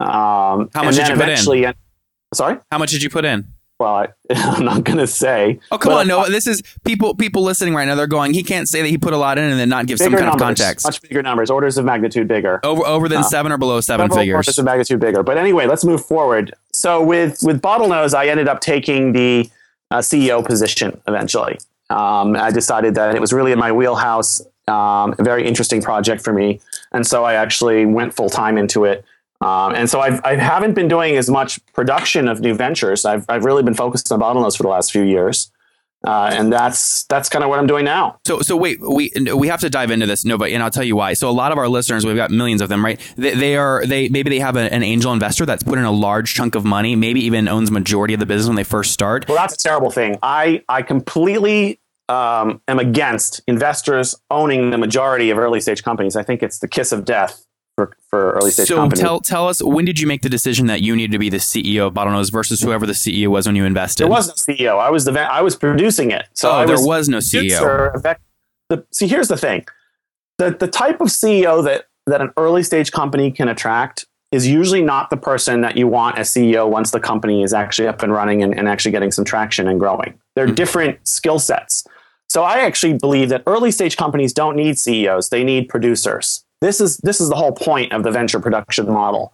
Um, 0.00 0.70
How 0.74 0.82
much 0.84 0.96
did 0.96 1.08
you 1.08 1.14
put 1.16 1.28
in? 1.28 1.74
Sorry. 2.34 2.58
How 2.70 2.78
much 2.78 2.90
did 2.90 3.02
you 3.02 3.10
put 3.10 3.24
in? 3.24 3.46
Well, 3.78 3.94
I, 3.94 4.08
I'm 4.30 4.64
not 4.64 4.84
going 4.84 4.98
to 4.98 5.06
say. 5.08 5.58
Oh 5.72 5.78
come 5.78 5.92
on, 5.92 6.06
no. 6.06 6.28
This 6.28 6.46
is 6.46 6.62
people 6.84 7.14
people 7.16 7.42
listening 7.42 7.74
right 7.74 7.84
now. 7.84 7.94
They're 7.96 8.06
going. 8.06 8.32
He 8.32 8.42
can't 8.44 8.68
say 8.68 8.80
that 8.82 8.88
he 8.88 8.96
put 8.96 9.12
a 9.12 9.16
lot 9.16 9.38
in 9.38 9.44
and 9.50 9.58
then 9.58 9.68
not 9.68 9.86
give 9.86 9.98
some 9.98 10.12
kind 10.12 10.22
numbers, 10.26 10.34
of 10.34 10.40
context. 10.40 10.86
much 10.86 11.02
bigger 11.02 11.22
numbers, 11.22 11.50
orders 11.50 11.78
of 11.78 11.84
magnitude 11.84 12.28
bigger. 12.28 12.60
over 12.62 12.84
over 12.86 13.08
than 13.08 13.18
Uh, 13.18 13.22
seven 13.24 13.50
or 13.52 13.58
below 13.58 13.80
seven 13.80 14.08
figures. 14.10 14.34
Orders 14.34 14.58
of 14.58 14.64
magnitude 14.64 15.00
bigger. 15.00 15.22
But 15.24 15.36
anyway, 15.36 15.66
let's 15.66 15.84
move 15.84 16.04
forward. 16.04 16.54
So 16.72 17.02
with 17.02 17.40
with 17.42 17.60
Bottlenose, 17.60 18.14
I 18.14 18.28
ended 18.28 18.46
up 18.48 18.60
taking 18.60 19.12
the 19.12 19.50
uh, 19.90 19.98
CEO 19.98 20.44
position 20.46 21.00
eventually. 21.08 21.58
Um, 21.92 22.36
I 22.36 22.50
decided 22.50 22.94
that 22.96 23.14
it 23.14 23.20
was 23.20 23.32
really 23.32 23.52
in 23.52 23.58
my 23.58 23.70
wheelhouse, 23.70 24.40
um, 24.66 25.14
a 25.18 25.22
very 25.22 25.46
interesting 25.46 25.82
project 25.82 26.22
for 26.22 26.32
me, 26.32 26.60
and 26.92 27.06
so 27.06 27.24
I 27.24 27.34
actually 27.34 27.86
went 27.86 28.14
full 28.14 28.30
time 28.30 28.58
into 28.58 28.84
it. 28.84 29.04
Um, 29.42 29.74
and 29.74 29.90
so 29.90 30.00
I've, 30.00 30.20
I 30.24 30.36
haven't 30.36 30.74
been 30.74 30.86
doing 30.86 31.16
as 31.16 31.28
much 31.28 31.58
production 31.72 32.28
of 32.28 32.40
new 32.40 32.54
ventures. 32.54 33.04
I've, 33.04 33.24
I've 33.28 33.44
really 33.44 33.64
been 33.64 33.74
focused 33.74 34.12
on 34.12 34.20
Bottlenose 34.20 34.56
for 34.56 34.62
the 34.62 34.68
last 34.68 34.92
few 34.92 35.02
years. 35.02 35.50
Uh, 36.04 36.30
and 36.32 36.52
that's 36.52 37.04
that's 37.04 37.28
kind 37.28 37.44
of 37.44 37.48
what 37.48 37.60
I'm 37.60 37.66
doing 37.68 37.84
now. 37.84 38.18
So, 38.26 38.40
so 38.40 38.56
wait, 38.56 38.80
we 38.80 39.12
we 39.36 39.46
have 39.46 39.60
to 39.60 39.70
dive 39.70 39.92
into 39.92 40.04
this, 40.06 40.24
Nova, 40.24 40.46
and 40.46 40.60
I'll 40.60 40.70
tell 40.70 40.82
you 40.82 40.96
why. 40.96 41.12
So, 41.12 41.28
a 41.28 41.30
lot 41.30 41.52
of 41.52 41.58
our 41.58 41.68
listeners, 41.68 42.04
we've 42.04 42.16
got 42.16 42.32
millions 42.32 42.60
of 42.60 42.68
them, 42.68 42.84
right? 42.84 43.00
They, 43.16 43.34
they 43.34 43.56
are 43.56 43.86
they 43.86 44.08
maybe 44.08 44.28
they 44.28 44.40
have 44.40 44.56
a, 44.56 44.72
an 44.74 44.82
angel 44.82 45.12
investor 45.12 45.46
that's 45.46 45.62
put 45.62 45.78
in 45.78 45.84
a 45.84 45.92
large 45.92 46.34
chunk 46.34 46.56
of 46.56 46.64
money, 46.64 46.96
maybe 46.96 47.24
even 47.24 47.46
owns 47.46 47.70
majority 47.70 48.14
of 48.14 48.20
the 48.20 48.26
business 48.26 48.48
when 48.48 48.56
they 48.56 48.64
first 48.64 48.90
start. 48.90 49.28
Well, 49.28 49.36
that's 49.36 49.54
a 49.54 49.58
terrible 49.58 49.92
thing. 49.92 50.18
I 50.24 50.64
I 50.68 50.82
completely 50.82 51.78
um, 52.08 52.60
am 52.68 52.78
against 52.78 53.40
investors 53.46 54.14
owning 54.30 54.70
the 54.70 54.78
majority 54.78 55.30
of 55.30 55.38
early 55.38 55.60
stage 55.60 55.82
companies. 55.82 56.16
I 56.16 56.22
think 56.22 56.42
it's 56.42 56.58
the 56.58 56.68
kiss 56.68 56.92
of 56.92 57.04
death 57.04 57.46
for, 57.76 57.96
for 58.08 58.32
early 58.32 58.50
stage 58.50 58.68
So, 58.68 58.76
companies. 58.76 59.00
tell 59.00 59.20
tell 59.20 59.48
us 59.48 59.62
when 59.62 59.84
did 59.84 59.98
you 59.98 60.06
make 60.06 60.22
the 60.22 60.28
decision 60.28 60.66
that 60.66 60.82
you 60.82 60.94
needed 60.94 61.12
to 61.12 61.18
be 61.18 61.30
the 61.30 61.38
CEO 61.38 61.86
of 61.86 61.94
Bottlenose 61.94 62.30
versus 62.30 62.60
whoever 62.60 62.86
the 62.86 62.92
CEO 62.92 63.28
was 63.28 63.46
when 63.46 63.56
you 63.56 63.64
invested? 63.64 64.04
there 64.04 64.10
was 64.10 64.28
no 64.28 64.54
CEO. 64.54 64.78
I 64.78 64.90
was 64.90 65.04
the 65.04 65.18
I 65.20 65.40
was 65.40 65.56
producing 65.56 66.10
it. 66.10 66.28
So 66.34 66.50
oh, 66.50 66.66
there 66.66 66.76
was, 66.76 66.86
was 66.86 67.08
no 67.08 67.18
CEO. 67.18 68.02
the, 68.68 68.84
see, 68.90 69.06
here's 69.06 69.28
the 69.28 69.36
thing: 69.36 69.66
the 70.38 70.50
the 70.50 70.68
type 70.68 71.00
of 71.00 71.08
CEO 71.08 71.64
that 71.64 71.86
that 72.06 72.20
an 72.20 72.32
early 72.36 72.62
stage 72.62 72.92
company 72.92 73.30
can 73.30 73.48
attract 73.48 74.06
is 74.32 74.48
usually 74.48 74.82
not 74.82 75.10
the 75.10 75.16
person 75.16 75.60
that 75.60 75.76
you 75.76 75.86
want 75.86 76.18
as 76.18 76.30
CEO 76.30 76.68
once 76.68 76.90
the 76.90 76.98
company 76.98 77.42
is 77.42 77.52
actually 77.52 77.86
up 77.86 78.02
and 78.02 78.12
running 78.12 78.42
and, 78.42 78.56
and 78.56 78.66
actually 78.66 78.90
getting 78.90 79.12
some 79.12 79.24
traction 79.24 79.68
and 79.68 79.78
growing. 79.78 80.18
They're 80.34 80.48
Mhm. 80.48 80.54
different 80.54 81.08
skill 81.08 81.38
sets. 81.38 81.84
So 82.28 82.42
I 82.42 82.58
actually 82.60 82.94
believe 82.94 83.28
that 83.28 83.42
early 83.46 83.70
stage 83.70 83.96
companies 83.96 84.32
don't 84.32 84.56
need 84.56 84.78
CEOs; 84.78 85.28
they 85.28 85.44
need 85.44 85.68
producers. 85.68 86.44
This 86.60 86.80
is 86.80 86.96
this 86.98 87.20
is 87.20 87.28
the 87.28 87.34
whole 87.36 87.52
point 87.52 87.92
of 87.92 88.02
the 88.02 88.10
venture 88.10 88.40
production 88.40 88.86
model. 88.90 89.32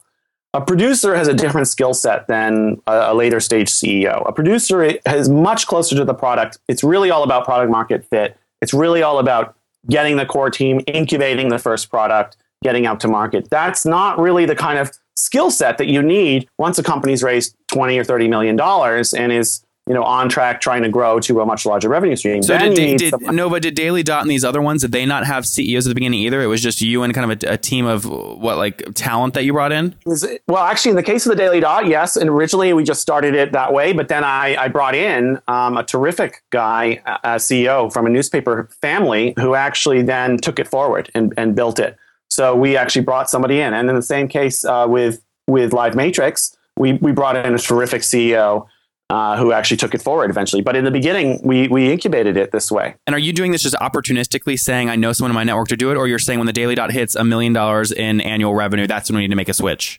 A 0.54 0.60
producer 0.62 1.14
has 1.14 1.28
a 1.28 1.34
different 1.34 1.68
skill 1.68 1.92
set 1.94 2.26
than 2.26 2.80
a, 2.86 3.12
a 3.12 3.14
later 3.14 3.38
stage 3.38 3.68
CEO. 3.68 4.22
A 4.26 4.32
producer 4.32 4.82
is 4.82 5.28
much 5.28 5.66
closer 5.66 5.94
to 5.94 6.04
the 6.04 6.14
product. 6.14 6.58
It's 6.68 6.82
really 6.82 7.10
all 7.10 7.22
about 7.22 7.44
product 7.44 7.70
market 7.70 8.04
fit. 8.10 8.36
It's 8.62 8.72
really 8.74 9.02
all 9.02 9.18
about 9.18 9.54
getting 9.88 10.16
the 10.16 10.26
core 10.26 10.50
team, 10.50 10.80
incubating 10.86 11.50
the 11.50 11.58
first 11.58 11.90
product, 11.90 12.36
getting 12.64 12.86
out 12.86 12.98
to 13.00 13.08
market. 13.08 13.48
That's 13.50 13.84
not 13.86 14.18
really 14.18 14.46
the 14.46 14.56
kind 14.56 14.78
of 14.78 14.90
skill 15.16 15.50
set 15.50 15.78
that 15.78 15.86
you 15.86 16.02
need 16.02 16.48
once 16.58 16.78
a 16.78 16.82
company's 16.82 17.22
raised 17.22 17.54
20 17.68 17.98
or 17.98 18.04
30 18.04 18.26
million 18.28 18.56
dollars 18.56 19.12
and 19.12 19.30
is 19.30 19.62
you 19.88 19.94
know, 19.94 20.04
on 20.04 20.28
track, 20.28 20.60
trying 20.60 20.82
to 20.82 20.88
grow 20.90 21.18
to 21.18 21.40
a 21.40 21.46
much 21.46 21.64
larger 21.64 21.88
revenue 21.88 22.14
stream. 22.14 22.42
So 22.42 22.52
Then 22.52 22.74
did, 22.74 22.98
did, 22.98 23.14
did 23.18 23.32
Nova, 23.32 23.58
did 23.58 23.74
Daily 23.74 24.02
Dot 24.02 24.20
and 24.20 24.30
these 24.30 24.44
other 24.44 24.60
ones, 24.60 24.82
did 24.82 24.92
they 24.92 25.06
not 25.06 25.26
have 25.26 25.46
CEOs 25.46 25.86
at 25.86 25.90
the 25.90 25.94
beginning 25.94 26.20
either? 26.20 26.42
It 26.42 26.46
was 26.46 26.62
just 26.62 26.82
you 26.82 27.02
and 27.02 27.14
kind 27.14 27.32
of 27.32 27.42
a, 27.42 27.54
a 27.54 27.56
team 27.56 27.86
of 27.86 28.04
what, 28.04 28.58
like 28.58 28.82
talent 28.94 29.32
that 29.32 29.44
you 29.44 29.54
brought 29.54 29.72
in? 29.72 29.94
it- 30.04 30.42
well, 30.46 30.62
actually, 30.62 30.90
in 30.90 30.96
the 30.96 31.02
case 31.02 31.24
of 31.24 31.30
the 31.30 31.36
Daily 31.36 31.60
Dot, 31.60 31.86
yes. 31.86 32.16
And 32.16 32.28
originally, 32.28 32.74
we 32.74 32.84
just 32.84 33.00
started 33.00 33.34
it 33.34 33.52
that 33.52 33.72
way. 33.72 33.94
But 33.94 34.08
then 34.08 34.24
I, 34.24 34.56
I 34.56 34.68
brought 34.68 34.94
in 34.94 35.40
um, 35.48 35.78
a 35.78 35.84
terrific 35.84 36.42
guy, 36.50 37.00
a 37.06 37.18
a 37.28 37.34
CEO 37.36 37.90
from 37.92 38.06
a 38.06 38.10
newspaper 38.10 38.68
family, 38.82 39.32
who 39.38 39.54
actually 39.54 40.02
then 40.02 40.36
took 40.36 40.58
it 40.58 40.68
forward 40.68 41.10
and, 41.14 41.32
and 41.36 41.54
built 41.54 41.78
it. 41.78 41.96
So 42.28 42.54
we 42.54 42.76
actually 42.76 43.02
brought 43.02 43.30
somebody 43.30 43.60
in. 43.60 43.72
And 43.74 43.88
in 43.88 43.96
the 43.96 44.02
same 44.02 44.28
case 44.28 44.64
uh, 44.64 44.86
with 44.88 45.22
with 45.46 45.72
Live 45.72 45.94
Matrix, 45.94 46.56
we 46.76 46.94
we 46.94 47.12
brought 47.12 47.36
in 47.36 47.54
a 47.54 47.58
terrific 47.58 48.02
CEO. 48.02 48.66
Uh, 49.10 49.38
who 49.38 49.52
actually 49.52 49.78
took 49.78 49.94
it 49.94 50.02
forward 50.02 50.28
eventually? 50.28 50.60
But 50.60 50.76
in 50.76 50.84
the 50.84 50.90
beginning, 50.90 51.40
we 51.42 51.66
we 51.68 51.90
incubated 51.90 52.36
it 52.36 52.50
this 52.52 52.70
way. 52.70 52.94
And 53.06 53.14
are 53.14 53.18
you 53.18 53.32
doing 53.32 53.52
this 53.52 53.62
just 53.62 53.74
opportunistically 53.76 54.58
saying, 54.58 54.90
I 54.90 54.96
know 54.96 55.12
someone 55.14 55.30
in 55.30 55.34
my 55.34 55.44
network 55.44 55.68
to 55.68 55.76
do 55.78 55.90
it? 55.90 55.96
Or 55.96 56.06
you're 56.06 56.18
saying 56.18 56.38
when 56.38 56.46
the 56.46 56.52
Daily 56.52 56.74
Dot 56.74 56.92
hits 56.92 57.14
a 57.14 57.24
million 57.24 57.54
dollars 57.54 57.90
in 57.90 58.20
annual 58.20 58.54
revenue, 58.54 58.86
that's 58.86 59.08
when 59.08 59.16
we 59.16 59.22
need 59.22 59.30
to 59.30 59.36
make 59.36 59.48
a 59.48 59.54
switch? 59.54 59.98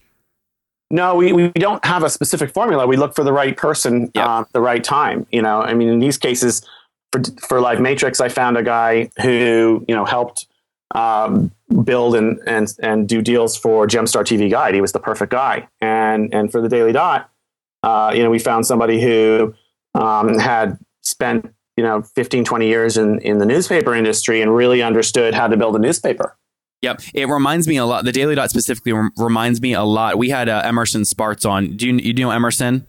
No, 0.91 1.15
we, 1.15 1.33
we 1.33 1.49
don't 1.49 1.83
have 1.85 2.03
a 2.03 2.09
specific 2.09 2.51
formula. 2.51 2.87
We 2.87 2.97
look 2.97 3.15
for 3.15 3.23
the 3.23 3.33
right 3.33 3.55
person 3.55 4.11
Yep. 4.15 4.25
uh, 4.27 4.41
at 4.41 4.53
the 4.53 4.61
right 4.61 4.83
time. 4.83 5.25
You 5.31 5.41
know, 5.41 5.61
I 5.61 5.73
mean, 5.73 5.87
in 5.87 5.99
these 5.99 6.17
cases, 6.17 6.63
for, 7.11 7.21
for 7.47 7.61
Live 7.61 7.79
Matrix, 7.79 8.19
I 8.21 8.29
found 8.29 8.57
a 8.57 8.63
guy 8.63 9.09
who 9.21 9.83
you 9.87 9.95
know 9.95 10.05
helped 10.05 10.47
um, 10.95 11.51
build 11.83 12.15
and, 12.15 12.39
and 12.47 12.73
and 12.79 13.07
do 13.07 13.21
deals 13.21 13.55
for 13.57 13.87
Gemstar 13.87 14.23
TV 14.23 14.49
Guide. 14.49 14.73
He 14.73 14.81
was 14.81 14.91
the 14.91 14.99
perfect 14.99 15.31
guy. 15.31 15.67
And 15.81 16.33
and 16.33 16.51
for 16.51 16.61
the 16.61 16.69
Daily 16.69 16.91
Dot, 16.91 17.29
uh, 17.83 18.11
you 18.15 18.23
know, 18.23 18.29
we 18.29 18.39
found 18.39 18.65
somebody 18.65 19.01
who 19.01 19.53
um, 19.95 20.37
had 20.37 20.77
spent 21.01 21.51
you 21.77 21.83
know 21.83 22.01
15, 22.01 22.43
20 22.45 22.67
years 22.67 22.97
in 22.97 23.19
in 23.19 23.37
the 23.37 23.45
newspaper 23.45 23.95
industry 23.95 24.41
and 24.41 24.53
really 24.53 24.81
understood 24.81 25.33
how 25.33 25.47
to 25.47 25.55
build 25.57 25.75
a 25.75 25.79
newspaper. 25.79 26.35
Yep. 26.81 27.01
It 27.13 27.25
reminds 27.27 27.67
me 27.67 27.75
a 27.77 27.85
lot. 27.85 28.05
The 28.05 28.11
Daily 28.13 28.35
Dot 28.35 28.49
specifically 28.49 28.93
rem- 28.93 29.11
reminds 29.17 29.59
me 29.61 29.73
a 29.73 29.83
lot. 29.83 30.17
We 30.17 30.29
had 30.29 30.47
uh, 30.47 30.61
Emerson 30.63 31.03
Spartz 31.03 31.43
on. 31.43 31.75
Do 31.75 31.87
you, 31.87 31.95
you 31.97 32.13
know 32.13 32.31
Emerson? 32.31 32.87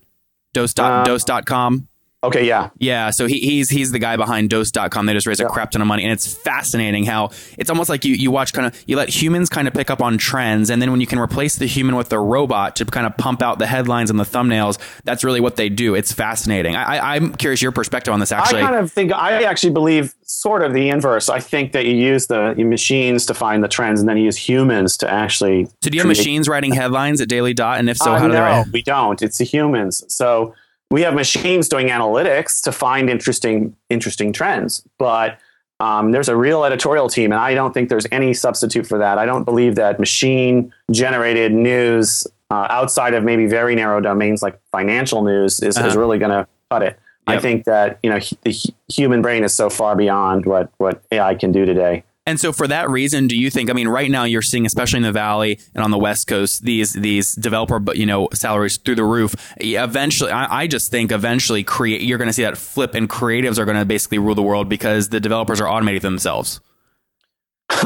Dose 0.52 0.74
dot, 0.74 1.02
Uh, 1.02 1.04
dose.com. 1.04 1.88
Okay, 2.22 2.46
yeah. 2.46 2.68
Yeah, 2.76 3.08
so 3.08 3.26
he, 3.26 3.38
he's 3.40 3.70
he's 3.70 3.92
the 3.92 3.98
guy 3.98 4.16
behind 4.16 4.50
Dose.com. 4.50 5.06
They 5.06 5.14
just 5.14 5.26
raise 5.26 5.40
a 5.40 5.46
crap 5.46 5.70
ton 5.70 5.80
of 5.80 5.88
money, 5.88 6.02
and 6.02 6.12
it's 6.12 6.30
fascinating 6.34 7.04
how 7.04 7.30
it's 7.56 7.70
almost 7.70 7.88
like 7.88 8.04
you 8.04 8.14
you 8.14 8.30
watch 8.30 8.52
kind 8.52 8.66
of 8.66 8.84
you 8.86 8.98
let 8.98 9.08
humans 9.08 9.48
kind 9.48 9.66
of 9.66 9.72
pick 9.72 9.88
up 9.88 10.02
on 10.02 10.18
trends, 10.18 10.68
and 10.68 10.82
then 10.82 10.90
when 10.90 11.00
you 11.00 11.06
can 11.06 11.18
replace 11.18 11.56
the 11.56 11.64
human 11.64 11.96
with 11.96 12.10
the 12.10 12.18
robot 12.18 12.76
to 12.76 12.84
kind 12.84 13.06
of 13.06 13.16
pump 13.16 13.40
out 13.40 13.58
the 13.58 13.66
headlines 13.66 14.10
and 14.10 14.20
the 14.20 14.24
thumbnails, 14.24 14.78
that's 15.04 15.24
really 15.24 15.40
what 15.40 15.56
they 15.56 15.70
do. 15.70 15.94
It's 15.94 16.12
fascinating. 16.12 16.76
I, 16.76 16.98
I, 16.98 17.16
I'm 17.16 17.32
curious 17.34 17.62
your 17.62 17.72
perspective 17.72 18.12
on 18.12 18.20
this. 18.20 18.32
Actually, 18.32 18.60
I 18.60 18.64
kind 18.66 18.76
of 18.76 18.92
think 18.92 19.12
I 19.14 19.44
actually 19.44 19.72
believe 19.72 20.14
sort 20.22 20.62
of 20.62 20.74
the 20.74 20.90
inverse. 20.90 21.30
I 21.30 21.40
think 21.40 21.72
that 21.72 21.86
you 21.86 21.94
use 21.94 22.26
the 22.26 22.54
machines 22.54 23.24
to 23.26 23.34
find 23.34 23.64
the 23.64 23.68
trends, 23.68 23.98
and 23.98 24.06
then 24.06 24.18
you 24.18 24.24
use 24.24 24.36
humans 24.36 24.98
to 24.98 25.10
actually. 25.10 25.64
so 25.80 25.88
do 25.88 25.96
you 25.96 26.00
have 26.02 26.06
machines 26.08 26.48
writing 26.50 26.74
headlines 26.74 27.22
at 27.22 27.30
Daily 27.30 27.54
Dot, 27.54 27.78
and 27.78 27.88
if 27.88 27.96
so, 27.96 28.12
Uh, 28.12 28.18
how 28.18 28.26
do 28.26 28.32
they 28.34 28.38
no, 28.38 28.44
write? 28.44 28.66
we 28.74 28.82
don't. 28.82 29.22
It's 29.22 29.38
the 29.38 29.44
humans. 29.44 30.04
So 30.14 30.54
we 30.90 31.02
have 31.02 31.14
machines 31.14 31.68
doing 31.68 31.88
analytics 31.88 32.62
to 32.64 32.72
find 32.72 33.08
interesting 33.10 33.76
interesting 33.88 34.32
trends, 34.32 34.82
but. 34.98 35.38
Um, 35.82 36.12
there's 36.12 36.28
a 36.28 36.36
real 36.36 36.64
editorial 36.64 37.08
team, 37.08 37.32
and 37.32 37.40
I 37.40 37.54
don't 37.54 37.72
think 37.72 37.88
there's 37.88 38.06
any 38.12 38.34
substitute 38.34 38.86
for 38.86 38.98
that. 38.98 39.16
I 39.16 39.24
don't 39.24 39.44
believe 39.44 39.76
that 39.76 39.98
machine 39.98 40.70
generated 40.90 41.52
news 41.54 42.26
uh, 42.50 42.66
outside 42.68 43.14
of 43.14 43.24
maybe 43.24 43.46
very 43.46 43.74
narrow 43.74 43.98
domains 43.98 44.42
like 44.42 44.60
financial 44.72 45.24
news 45.24 45.58
is, 45.60 45.78
is 45.78 45.78
Uh-huh. 45.78 45.98
really 45.98 46.18
going 46.18 46.32
to 46.32 46.46
cut 46.70 46.82
it. 46.82 46.98
I 47.26 47.38
think 47.38 47.64
that 47.64 47.98
you 48.02 48.10
know 48.10 48.18
the 48.42 48.52
hu- 48.52 48.74
human 48.92 49.22
brain 49.22 49.42
is 49.42 49.54
so 49.54 49.70
far 49.70 49.96
beyond 49.96 50.44
what 50.44 50.70
what 50.76 51.02
AI 51.12 51.34
can 51.34 51.50
do 51.50 51.64
today. 51.64 52.04
And 52.26 52.38
so, 52.38 52.52
for 52.52 52.68
that 52.68 52.88
reason, 52.90 53.26
do 53.28 53.36
you 53.36 53.50
think? 53.50 53.70
I 53.70 53.72
mean, 53.72 53.88
right 53.88 54.10
now 54.10 54.24
you're 54.24 54.42
seeing, 54.42 54.66
especially 54.66 54.98
in 54.98 55.02
the 55.04 55.10
Valley 55.12 55.58
and 55.74 55.82
on 55.82 55.90
the 55.90 55.98
West 55.98 56.26
Coast, 56.26 56.62
these 56.64 56.92
these 56.92 57.34
developer, 57.34 57.82
you 57.94 58.04
know, 58.06 58.28
salaries 58.34 58.76
through 58.76 58.96
the 58.96 59.04
roof. 59.04 59.34
Eventually, 59.56 60.30
I, 60.30 60.60
I 60.62 60.66
just 60.66 60.90
think 60.90 61.12
eventually, 61.12 61.64
create 61.64 62.02
you're 62.02 62.18
going 62.18 62.28
to 62.28 62.32
see 62.34 62.42
that 62.42 62.58
flip, 62.58 62.94
and 62.94 63.08
creatives 63.08 63.58
are 63.58 63.64
going 63.64 63.78
to 63.78 63.86
basically 63.86 64.18
rule 64.18 64.34
the 64.34 64.42
world 64.42 64.68
because 64.68 65.08
the 65.08 65.18
developers 65.18 65.60
are 65.60 65.66
automating 65.66 66.02
themselves. 66.02 66.60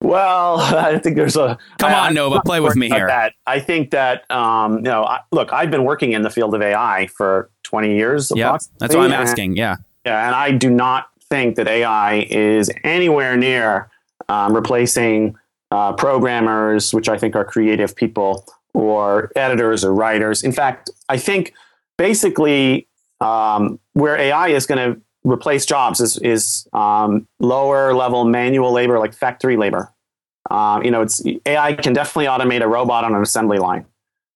well, 0.00 0.58
I 0.60 0.98
think 0.98 1.16
there's 1.16 1.36
a 1.36 1.56
Come 1.78 1.92
I- 1.92 2.08
on, 2.08 2.14
Nova, 2.14 2.40
play 2.44 2.60
with 2.60 2.76
me 2.76 2.88
here. 2.88 3.06
That. 3.06 3.34
I 3.46 3.60
think 3.60 3.90
that 3.92 4.28
um, 4.30 4.76
you 4.78 4.82
know, 4.82 5.04
I, 5.04 5.20
look, 5.32 5.52
I've 5.52 5.70
been 5.70 5.84
working 5.84 6.12
in 6.12 6.22
the 6.22 6.30
field 6.30 6.54
of 6.54 6.60
AI 6.62 7.06
for 7.06 7.50
20 7.62 7.94
years. 7.96 8.32
Yeah, 8.34 8.58
that's 8.78 8.94
why 8.94 9.02
I'm 9.04 9.12
and- 9.12 9.14
asking. 9.14 9.56
Yeah, 9.56 9.76
Yeah, 10.04 10.26
and 10.26 10.34
I 10.34 10.50
do 10.50 10.70
not 10.70 11.08
think 11.34 11.56
that 11.56 11.66
AI 11.66 12.26
is 12.30 12.70
anywhere 12.84 13.36
near 13.36 13.90
um, 14.28 14.54
replacing 14.54 15.36
uh, 15.72 15.92
programmers, 15.92 16.94
which 16.94 17.08
I 17.08 17.18
think 17.18 17.34
are 17.34 17.44
creative 17.44 17.96
people, 17.96 18.46
or 18.72 19.32
editors 19.34 19.84
or 19.84 19.92
writers. 19.92 20.44
In 20.44 20.52
fact, 20.52 20.90
I 21.08 21.16
think 21.16 21.52
basically 21.98 22.86
um, 23.20 23.80
where 23.94 24.16
AI 24.16 24.48
is 24.48 24.64
going 24.64 24.82
to 24.86 25.00
replace 25.24 25.66
jobs 25.66 26.00
is, 26.00 26.18
is 26.18 26.68
um, 26.72 27.26
lower 27.40 27.94
level 27.94 28.24
manual 28.24 28.72
labor, 28.72 29.00
like 29.00 29.12
factory 29.12 29.56
labor. 29.56 29.92
Um, 30.52 30.84
you 30.84 30.92
know, 30.92 31.02
it's 31.02 31.20
AI 31.46 31.74
can 31.74 31.94
definitely 31.94 32.26
automate 32.26 32.62
a 32.62 32.68
robot 32.68 33.02
on 33.04 33.12
an 33.12 33.22
assembly 33.22 33.58
line. 33.58 33.86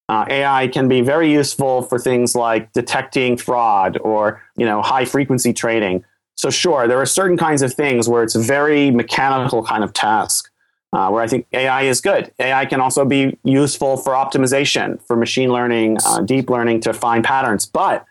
Uh, 0.09 0.25
AI 0.28 0.67
can 0.69 0.88
be 0.88 1.02
very 1.02 1.31
useful 1.31 1.83
for 1.83 1.99
things 1.99 2.35
like 2.35 2.73
detecting 2.73 3.37
fraud 3.37 3.99
or 3.99 4.43
you 4.57 4.67
know 4.67 4.83
high 4.83 5.05
frequency 5.05 5.52
trading. 5.52 6.02
So 6.38 6.50
sure, 6.50 6.87
there 6.87 7.00
are 7.00 7.07
certain 7.07 7.37
kinds 7.37 7.62
of 7.62 7.75
things 7.75 8.09
where 8.09 8.23
it's 8.23 8.37
a 8.37 8.40
very 8.40 8.90
mechanical 8.92 9.62
kind 9.64 9.83
of 9.83 9.92
task. 9.92 10.50
Uh, 10.90 11.11
where 11.11 11.23
I 11.23 11.26
think 11.26 11.47
AI 11.52 11.83
is 11.83 12.00
good. 12.00 12.33
AI 12.38 12.64
can 12.64 12.80
also 12.80 13.04
be 13.04 13.37
useful 13.45 13.99
for 13.99 14.14
optimization, 14.14 14.99
for 15.07 15.16
machine 15.16 15.50
learning, 15.52 15.99
uh, 16.07 16.23
deep 16.23 16.49
learning 16.49 16.80
to 16.87 16.95
find 16.95 17.23
patterns. 17.23 17.66
But 17.66 18.07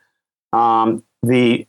um, 0.53 1.03
the, 1.23 1.65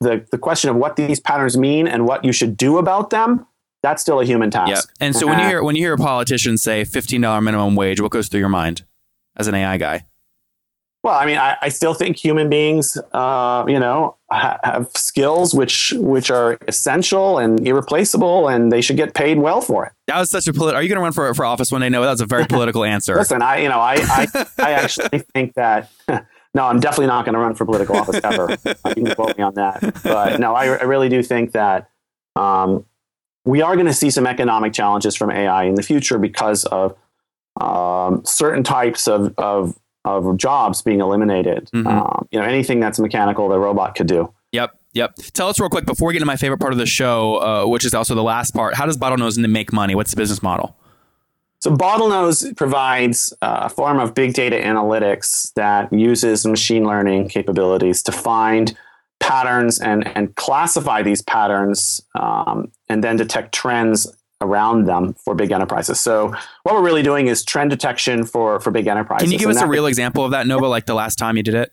the 0.00 0.24
the 0.30 0.38
question 0.38 0.70
of 0.70 0.76
what 0.76 0.96
these 0.96 1.20
patterns 1.20 1.58
mean 1.58 1.86
and 1.86 2.06
what 2.06 2.24
you 2.24 2.32
should 2.32 2.56
do 2.56 2.78
about 2.78 3.10
them, 3.10 3.44
that's 3.82 4.00
still 4.00 4.18
a 4.18 4.24
human 4.24 4.50
task. 4.50 4.70
yeah. 4.70 5.04
And 5.06 5.14
so 5.14 5.26
when 5.26 5.38
you 5.40 5.44
Uh, 5.44 5.48
hear 5.48 5.62
when 5.62 5.76
you 5.76 5.82
hear 5.82 5.92
a 5.92 5.98
politician 5.98 6.56
say 6.56 6.84
fifteen 6.84 7.20
dollar 7.20 7.42
minimum 7.42 7.74
wage, 7.76 8.00
what 8.00 8.10
goes 8.12 8.28
through 8.28 8.40
your 8.40 8.48
mind 8.48 8.84
as 9.36 9.48
an 9.48 9.54
AI 9.54 9.76
guy? 9.76 10.06
Well, 11.06 11.14
I 11.14 11.24
mean, 11.24 11.38
I, 11.38 11.56
I 11.62 11.68
still 11.68 11.94
think 11.94 12.16
human 12.16 12.50
beings, 12.50 12.98
uh, 13.12 13.64
you 13.68 13.78
know, 13.78 14.16
ha- 14.28 14.58
have 14.64 14.90
skills 14.96 15.54
which 15.54 15.94
which 15.98 16.32
are 16.32 16.58
essential 16.66 17.38
and 17.38 17.64
irreplaceable, 17.64 18.48
and 18.48 18.72
they 18.72 18.80
should 18.80 18.96
get 18.96 19.14
paid 19.14 19.38
well 19.38 19.60
for 19.60 19.86
it. 19.86 19.92
That 20.08 20.18
was 20.18 20.32
such 20.32 20.48
a 20.48 20.52
polit- 20.52 20.74
Are 20.74 20.82
you 20.82 20.88
going 20.88 20.96
to 20.96 21.02
run 21.04 21.12
for 21.12 21.32
for 21.32 21.44
office 21.44 21.70
one 21.70 21.80
day? 21.80 21.90
No, 21.90 22.02
that 22.02 22.10
was 22.10 22.20
a 22.20 22.26
very 22.26 22.44
political 22.48 22.82
answer. 22.84 23.14
Listen, 23.14 23.40
I, 23.40 23.58
you 23.58 23.68
know, 23.68 23.78
I 23.78 23.98
I, 24.00 24.46
I 24.58 24.72
actually 24.72 25.20
think 25.32 25.54
that. 25.54 25.92
No, 26.54 26.64
I'm 26.64 26.80
definitely 26.80 27.08
not 27.08 27.26
going 27.26 27.34
to 27.34 27.38
run 27.38 27.54
for 27.54 27.66
political 27.66 27.96
office 27.96 28.18
ever. 28.24 28.56
You 28.96 29.04
can 29.04 29.14
quote 29.14 29.36
me 29.36 29.44
on 29.44 29.52
that. 29.56 30.00
But 30.02 30.40
no, 30.40 30.54
I, 30.54 30.68
I 30.68 30.84
really 30.84 31.10
do 31.10 31.22
think 31.22 31.52
that 31.52 31.90
um, 32.34 32.86
we 33.44 33.60
are 33.60 33.74
going 33.74 33.84
to 33.88 33.92
see 33.92 34.08
some 34.08 34.26
economic 34.26 34.72
challenges 34.72 35.14
from 35.14 35.30
AI 35.30 35.64
in 35.64 35.74
the 35.74 35.82
future 35.82 36.16
because 36.16 36.64
of 36.64 36.96
um, 37.60 38.24
certain 38.24 38.62
types 38.62 39.06
of, 39.06 39.34
of 39.36 39.78
of 40.06 40.36
jobs 40.36 40.82
being 40.82 41.00
eliminated. 41.00 41.68
Mhm. 41.74 41.86
Um, 41.86 42.26
you 42.30 42.38
know, 42.38 42.46
anything 42.46 42.80
that's 42.80 42.98
mechanical, 42.98 43.48
the 43.48 43.58
robot 43.58 43.94
could 43.94 44.06
do. 44.06 44.32
Yep, 44.52 44.70
yep. 44.94 45.14
Tell 45.34 45.48
us 45.48 45.60
real 45.60 45.68
quick 45.68 45.84
before 45.84 46.08
we 46.08 46.14
get 46.14 46.18
into 46.18 46.26
my 46.26 46.36
favorite 46.36 46.58
part 46.58 46.72
of 46.72 46.78
the 46.78 46.86
show, 46.86 47.36
uh, 47.36 47.66
which 47.66 47.84
is 47.84 47.92
also 47.92 48.14
the 48.14 48.22
last 48.22 48.52
part. 48.52 48.74
How 48.74 48.86
does 48.86 48.96
Bottlenose 48.96 49.38
make 49.48 49.72
money? 49.72 49.94
What's 49.94 50.12
the 50.12 50.16
business 50.16 50.42
model? 50.42 50.76
So 51.58 51.74
Bottlenose 51.74 52.56
provides 52.56 53.32
uh, 53.42 53.62
a 53.62 53.68
form 53.68 53.98
of 53.98 54.14
big 54.14 54.34
data 54.34 54.56
analytics 54.56 55.52
that 55.54 55.92
uses 55.92 56.46
machine 56.46 56.84
learning 56.84 57.28
capabilities 57.28 58.02
to 58.04 58.12
find 58.12 58.76
patterns 59.18 59.80
and, 59.80 60.06
and 60.16 60.34
classify 60.36 61.02
these 61.02 61.22
patterns 61.22 62.00
um, 62.14 62.70
and 62.88 63.02
then 63.02 63.16
detect 63.16 63.52
trends 63.54 64.06
around 64.40 64.84
them 64.86 65.14
for 65.14 65.34
big 65.34 65.50
enterprises. 65.50 66.00
So 66.00 66.34
what 66.62 66.74
we're 66.74 66.84
really 66.84 67.02
doing 67.02 67.26
is 67.28 67.44
trend 67.44 67.70
detection 67.70 68.24
for, 68.24 68.60
for 68.60 68.70
big 68.70 68.86
enterprises. 68.86 69.24
Can 69.24 69.32
you 69.32 69.38
give 69.38 69.48
And 69.48 69.58
us 69.58 69.64
a 69.64 69.66
real 69.66 69.86
example 69.86 70.24
of 70.24 70.32
that, 70.32 70.46
Nova? 70.46 70.68
Like 70.68 70.86
the 70.86 70.94
last 70.94 71.16
time 71.16 71.36
you 71.36 71.42
did 71.42 71.54
it? 71.54 71.72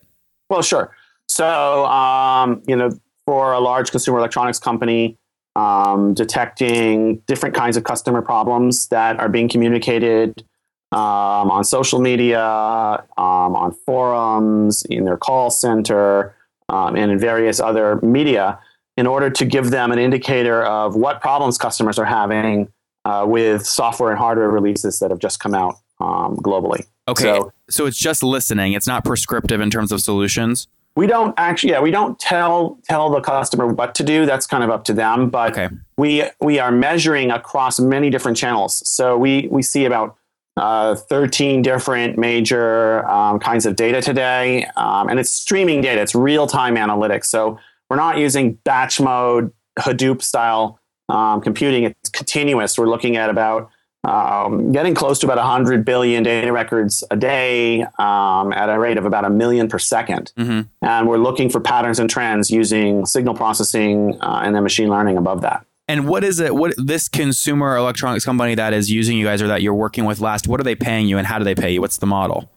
Well, 0.49 0.61
sure. 0.61 0.95
So, 1.27 1.85
um, 1.85 2.61
you 2.67 2.75
know, 2.75 2.91
for 3.25 3.53
a 3.53 3.59
large 3.59 3.91
consumer 3.91 4.17
electronics 4.19 4.59
company, 4.59 5.17
um, 5.55 6.13
detecting 6.13 7.17
different 7.27 7.55
kinds 7.55 7.77
of 7.77 7.83
customer 7.83 8.21
problems 8.21 8.87
that 8.87 9.19
are 9.19 9.29
being 9.29 9.47
communicated 9.47 10.43
um, 10.91 11.49
on 11.51 11.63
social 11.63 11.99
media, 11.99 12.39
um, 12.41 13.55
on 13.55 13.71
forums, 13.85 14.83
in 14.83 15.05
their 15.05 15.17
call 15.17 15.49
center, 15.49 16.35
um, 16.69 16.95
and 16.95 17.11
in 17.11 17.19
various 17.19 17.59
other 17.59 17.99
media, 18.01 18.59
in 18.97 19.07
order 19.07 19.29
to 19.29 19.45
give 19.45 19.71
them 19.71 19.91
an 19.91 19.99
indicator 19.99 20.63
of 20.63 20.95
what 20.95 21.21
problems 21.21 21.57
customers 21.57 21.97
are 21.97 22.05
having 22.05 22.71
uh, 23.05 23.25
with 23.27 23.65
software 23.65 24.11
and 24.11 24.19
hardware 24.19 24.49
releases 24.49 24.99
that 24.99 25.09
have 25.09 25.19
just 25.19 25.39
come 25.39 25.53
out 25.53 25.75
um, 25.99 26.37
globally. 26.37 26.85
Okay, 27.07 27.23
So- 27.23 27.51
so, 27.69 27.85
it's 27.85 27.97
just 27.97 28.21
listening. 28.23 28.73
It's 28.73 28.85
not 28.87 29.03
prescriptive 29.03 29.59
in 29.59 29.69
terms 29.69 29.91
of 29.91 29.99
solutions. 30.01 30.67
We 30.95 31.07
don't 31.07 31.33
actually, 31.37 31.71
yeah, 31.71 31.79
we 31.81 31.89
don't 31.89 32.19
tell 32.19 32.77
tell 32.87 33.09
the 33.09 33.19
customer 33.19 33.65
what 33.65 33.95
to 33.95 34.03
do. 34.03 34.27
That's 34.27 34.45
kind 34.45 34.63
of 34.63 34.69
up 34.69 34.83
to 34.85 34.93
them. 34.93 35.29
But 35.31 35.57
Okay. 35.57 35.69
we 35.97 36.23
we 36.39 36.59
are 36.59 36.71
measuring 36.71 37.31
across 37.31 37.79
many 37.79 38.11
different 38.11 38.37
channels. 38.37 38.87
So 38.87 39.17
we 39.17 39.47
we 39.49 39.63
see 39.63 39.85
about 39.85 40.15
uh, 40.55 40.93
13 40.93 41.63
different 41.63 42.19
major 42.19 43.03
um, 43.09 43.39
kinds 43.39 43.65
of 43.65 43.75
data 43.75 44.01
today, 44.03 44.65
um, 44.77 45.09
and 45.09 45.19
it's 45.19 45.31
streaming 45.31 45.81
data. 45.81 45.99
It's 45.99 46.13
real 46.13 46.45
time 46.45 46.75
analytics. 46.75 47.25
So 47.25 47.57
we're 47.93 47.97
not 47.97 48.17
using 48.17 48.53
batch 48.53 48.99
mode 48.99 49.51
Hadoop 49.77 50.23
style 50.23 50.79
um, 51.09 51.41
computing. 51.41 51.83
It's 51.83 52.09
continuous. 52.09 52.75
We're 52.75 52.89
looking 52.89 53.17
at 53.17 53.29
about 53.29 53.69
um, 54.03 54.71
getting 54.71 54.95
close 54.95 55.19
to 55.19 55.27
about 55.27 55.37
100 55.37 55.85
billion 55.85 56.23
data 56.23 56.51
records 56.51 57.03
a 57.11 57.15
day 57.15 57.83
um, 57.99 58.51
at 58.51 58.67
a 58.67 58.79
rate 58.79 58.97
of 58.97 59.05
about 59.05 59.25
a 59.25 59.29
million 59.29 59.67
per 59.67 59.77
2nd 59.77 60.33
Mhm. 60.33 60.69
And 60.81 61.07
we're 61.07 61.19
looking 61.19 61.51
for 61.51 61.59
patterns 61.59 61.99
and 61.99 62.09
trends 62.09 62.49
using 62.49 63.05
signal 63.05 63.35
processing 63.35 64.17
uh, 64.21 64.41
and 64.43 64.55
then 64.55 64.63
machine 64.63 64.89
learning 64.89 65.17
above 65.17 65.41
that. 65.41 65.63
And 65.87 66.07
what 66.07 66.23
is 66.23 66.39
it? 66.39 66.55
What 66.55 66.73
this 66.77 67.07
consumer 67.07 67.77
electronics 67.77 68.25
company 68.25 68.55
that 68.55 68.73
is 68.73 68.89
using 68.89 69.19
you 69.19 69.25
guys 69.25 69.39
or 69.39 69.47
that 69.49 69.61
you're 69.61 69.75
working 69.75 70.05
with 70.05 70.19
last? 70.19 70.47
What 70.47 70.59
are 70.59 70.63
they 70.63 70.75
paying 70.75 71.07
you, 71.07 71.19
and 71.19 71.27
how 71.27 71.37
do 71.37 71.45
they 71.45 71.53
pay 71.53 71.73
you? 71.73 71.81
What's 71.81 71.97
the 71.97 72.07
model? 72.07 72.49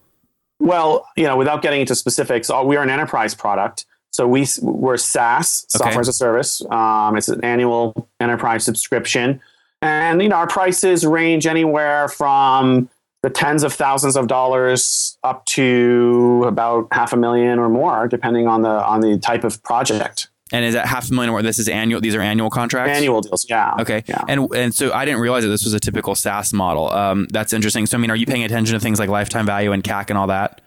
Well, 0.59 1.05
you 1.15 1.25
know, 1.25 1.37
without 1.37 1.61
getting 1.61 1.81
into 1.81 1.93
specifics, 1.93 2.49
we 2.49 2.75
are 2.75 2.81
an 2.81 2.89
enterprise 2.89 3.35
product. 3.35 3.85
So 4.17 4.27
we, 4.27 4.47
we're 4.63 4.97
SaaS, 4.97 5.67
software 5.69 5.91
Okay. 5.91 5.99
as 5.99 6.07
a 6.07 6.13
service. 6.13 6.63
Um, 6.71 7.15
it's 7.15 7.29
an 7.29 7.43
annual 7.45 8.09
enterprise 8.19 8.65
subscription. 8.65 9.39
And, 9.83 10.23
you 10.23 10.27
know, 10.29 10.37
our 10.37 10.47
prices 10.47 11.05
range 11.05 11.45
anywhere 11.45 12.07
from 12.07 12.89
the 13.21 13.29
tens 13.29 13.61
of 13.61 13.73
thousands 13.73 14.15
of 14.17 14.25
dollars 14.25 15.19
up 15.23 15.45
to 15.45 16.43
about 16.47 16.87
half 16.91 17.13
a 17.13 17.15
million 17.15 17.59
or 17.59 17.69
more, 17.69 18.07
depending 18.07 18.47
on 18.47 18.63
the 18.63 18.69
on 18.69 19.01
the 19.01 19.19
type 19.19 19.43
of 19.43 19.61
project. 19.61 20.29
And 20.51 20.65
is 20.65 20.73
that 20.73 20.87
half 20.87 21.11
a 21.11 21.13
million? 21.13 21.31
Or 21.31 21.43
this 21.43 21.59
is 21.59 21.69
annual? 21.69 22.01
These 22.01 22.15
are 22.15 22.21
annual 22.21 22.49
contracts. 22.49 22.97
Annual 22.97 23.21
deals, 23.21 23.45
yeah. 23.47 23.75
Okay. 23.79 24.03
Yeah. 24.07 24.23
And 24.27 24.51
and 24.55 24.73
so 24.73 24.91
I 24.93 25.05
didn't 25.05 25.19
realize 25.19 25.43
that 25.43 25.49
this 25.49 25.63
was 25.63 25.75
a 25.75 25.79
typical 25.79 26.15
SaaS 26.15 26.53
model. 26.53 26.91
Um, 26.91 27.27
that's 27.31 27.53
interesting. 27.53 27.85
So 27.85 27.97
I 27.97 28.01
mean, 28.01 28.09
are 28.09 28.15
you 28.15 28.25
paying 28.25 28.43
attention 28.43 28.73
to 28.73 28.79
things 28.79 28.97
like 28.97 29.09
lifetime 29.09 29.45
value 29.45 29.73
and 29.73 29.83
CAC 29.83 30.09
and 30.09 30.17
all 30.17 30.27
that? 30.27 30.61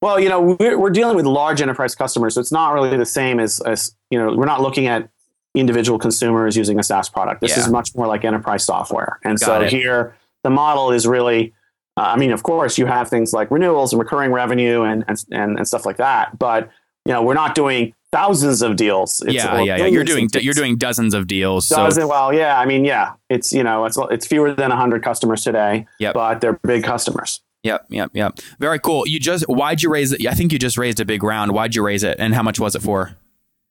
Well, 0.00 0.18
you 0.18 0.28
know, 0.28 0.56
we're, 0.58 0.78
we're 0.78 0.90
dealing 0.90 1.16
with 1.16 1.26
large 1.26 1.60
enterprise 1.60 1.94
customers, 1.94 2.34
so 2.34 2.40
it's 2.40 2.52
not 2.52 2.72
really 2.72 2.96
the 2.96 3.04
same 3.06 3.38
as, 3.38 3.60
as 3.60 3.94
you 4.10 4.18
know, 4.18 4.34
we're 4.34 4.46
not 4.46 4.62
looking 4.62 4.86
at 4.86 5.08
individual 5.54 5.98
consumers 5.98 6.56
using 6.56 6.78
a 6.78 6.82
SaaS 6.82 7.08
product. 7.08 7.40
This 7.40 7.56
Yeah. 7.56 7.64
is 7.64 7.68
much 7.68 7.94
more 7.94 8.06
like 8.06 8.24
enterprise 8.24 8.64
software. 8.64 9.18
And 9.24 9.38
Got 9.38 9.46
so 9.46 9.60
it. 9.60 9.70
here, 9.70 10.16
the 10.42 10.50
model 10.50 10.90
is 10.90 11.06
really, 11.06 11.52
uh, 11.96 12.02
I 12.02 12.16
mean, 12.16 12.32
of 12.32 12.42
course, 12.44 12.78
you 12.78 12.86
have 12.86 13.08
things 13.08 13.32
like 13.32 13.50
renewals 13.50 13.92
and 13.92 14.00
recurring 14.00 14.32
revenue 14.32 14.82
and 14.82 15.04
and, 15.08 15.22
and, 15.32 15.58
and 15.58 15.68
stuff 15.68 15.84
like 15.84 15.96
that, 15.98 16.38
but 16.38 16.70
you 17.04 17.12
know, 17.12 17.22
we're 17.22 17.34
not 17.34 17.54
doing 17.54 17.94
thousands 18.12 18.62
of 18.62 18.76
deals. 18.76 19.20
It's- 19.22 19.34
yeah, 19.34 19.60
yeah, 19.60 19.76
yeah. 19.78 19.86
You're 19.86 20.04
doing 20.04 20.28
you're 20.34 20.54
doing 20.54 20.76
dozens 20.76 21.14
of 21.14 21.26
deals. 21.26 21.66
So 21.66 21.88
well? 22.06 22.32
Yeah, 22.32 22.58
I 22.58 22.64
mean, 22.64 22.84
yeah, 22.84 23.12
it's 23.28 23.52
you 23.52 23.62
know, 23.64 23.84
it's 23.86 23.98
it's 24.10 24.26
fewer 24.26 24.54
than 24.54 24.70
hundred 24.70 25.02
customers 25.02 25.42
today, 25.42 25.86
Yep. 25.98 26.14
but 26.14 26.40
they're 26.40 26.58
big 26.62 26.84
customers. 26.84 27.40
Yep, 27.62 27.86
yep, 27.90 28.10
yep. 28.14 28.38
Very 28.58 28.78
cool. 28.78 29.06
You 29.06 29.20
just 29.20 29.44
why'd 29.48 29.82
you 29.82 29.90
raise 29.90 30.12
it? 30.12 30.26
I 30.26 30.32
think 30.32 30.52
you 30.52 30.58
just 30.58 30.78
raised 30.78 30.98
a 31.00 31.04
big 31.04 31.22
round. 31.22 31.52
Why'd 31.52 31.74
you 31.74 31.82
raise 31.84 32.02
it, 32.02 32.16
and 32.18 32.34
how 32.34 32.42
much 32.42 32.58
was 32.58 32.74
it 32.74 32.80
for? 32.82 33.16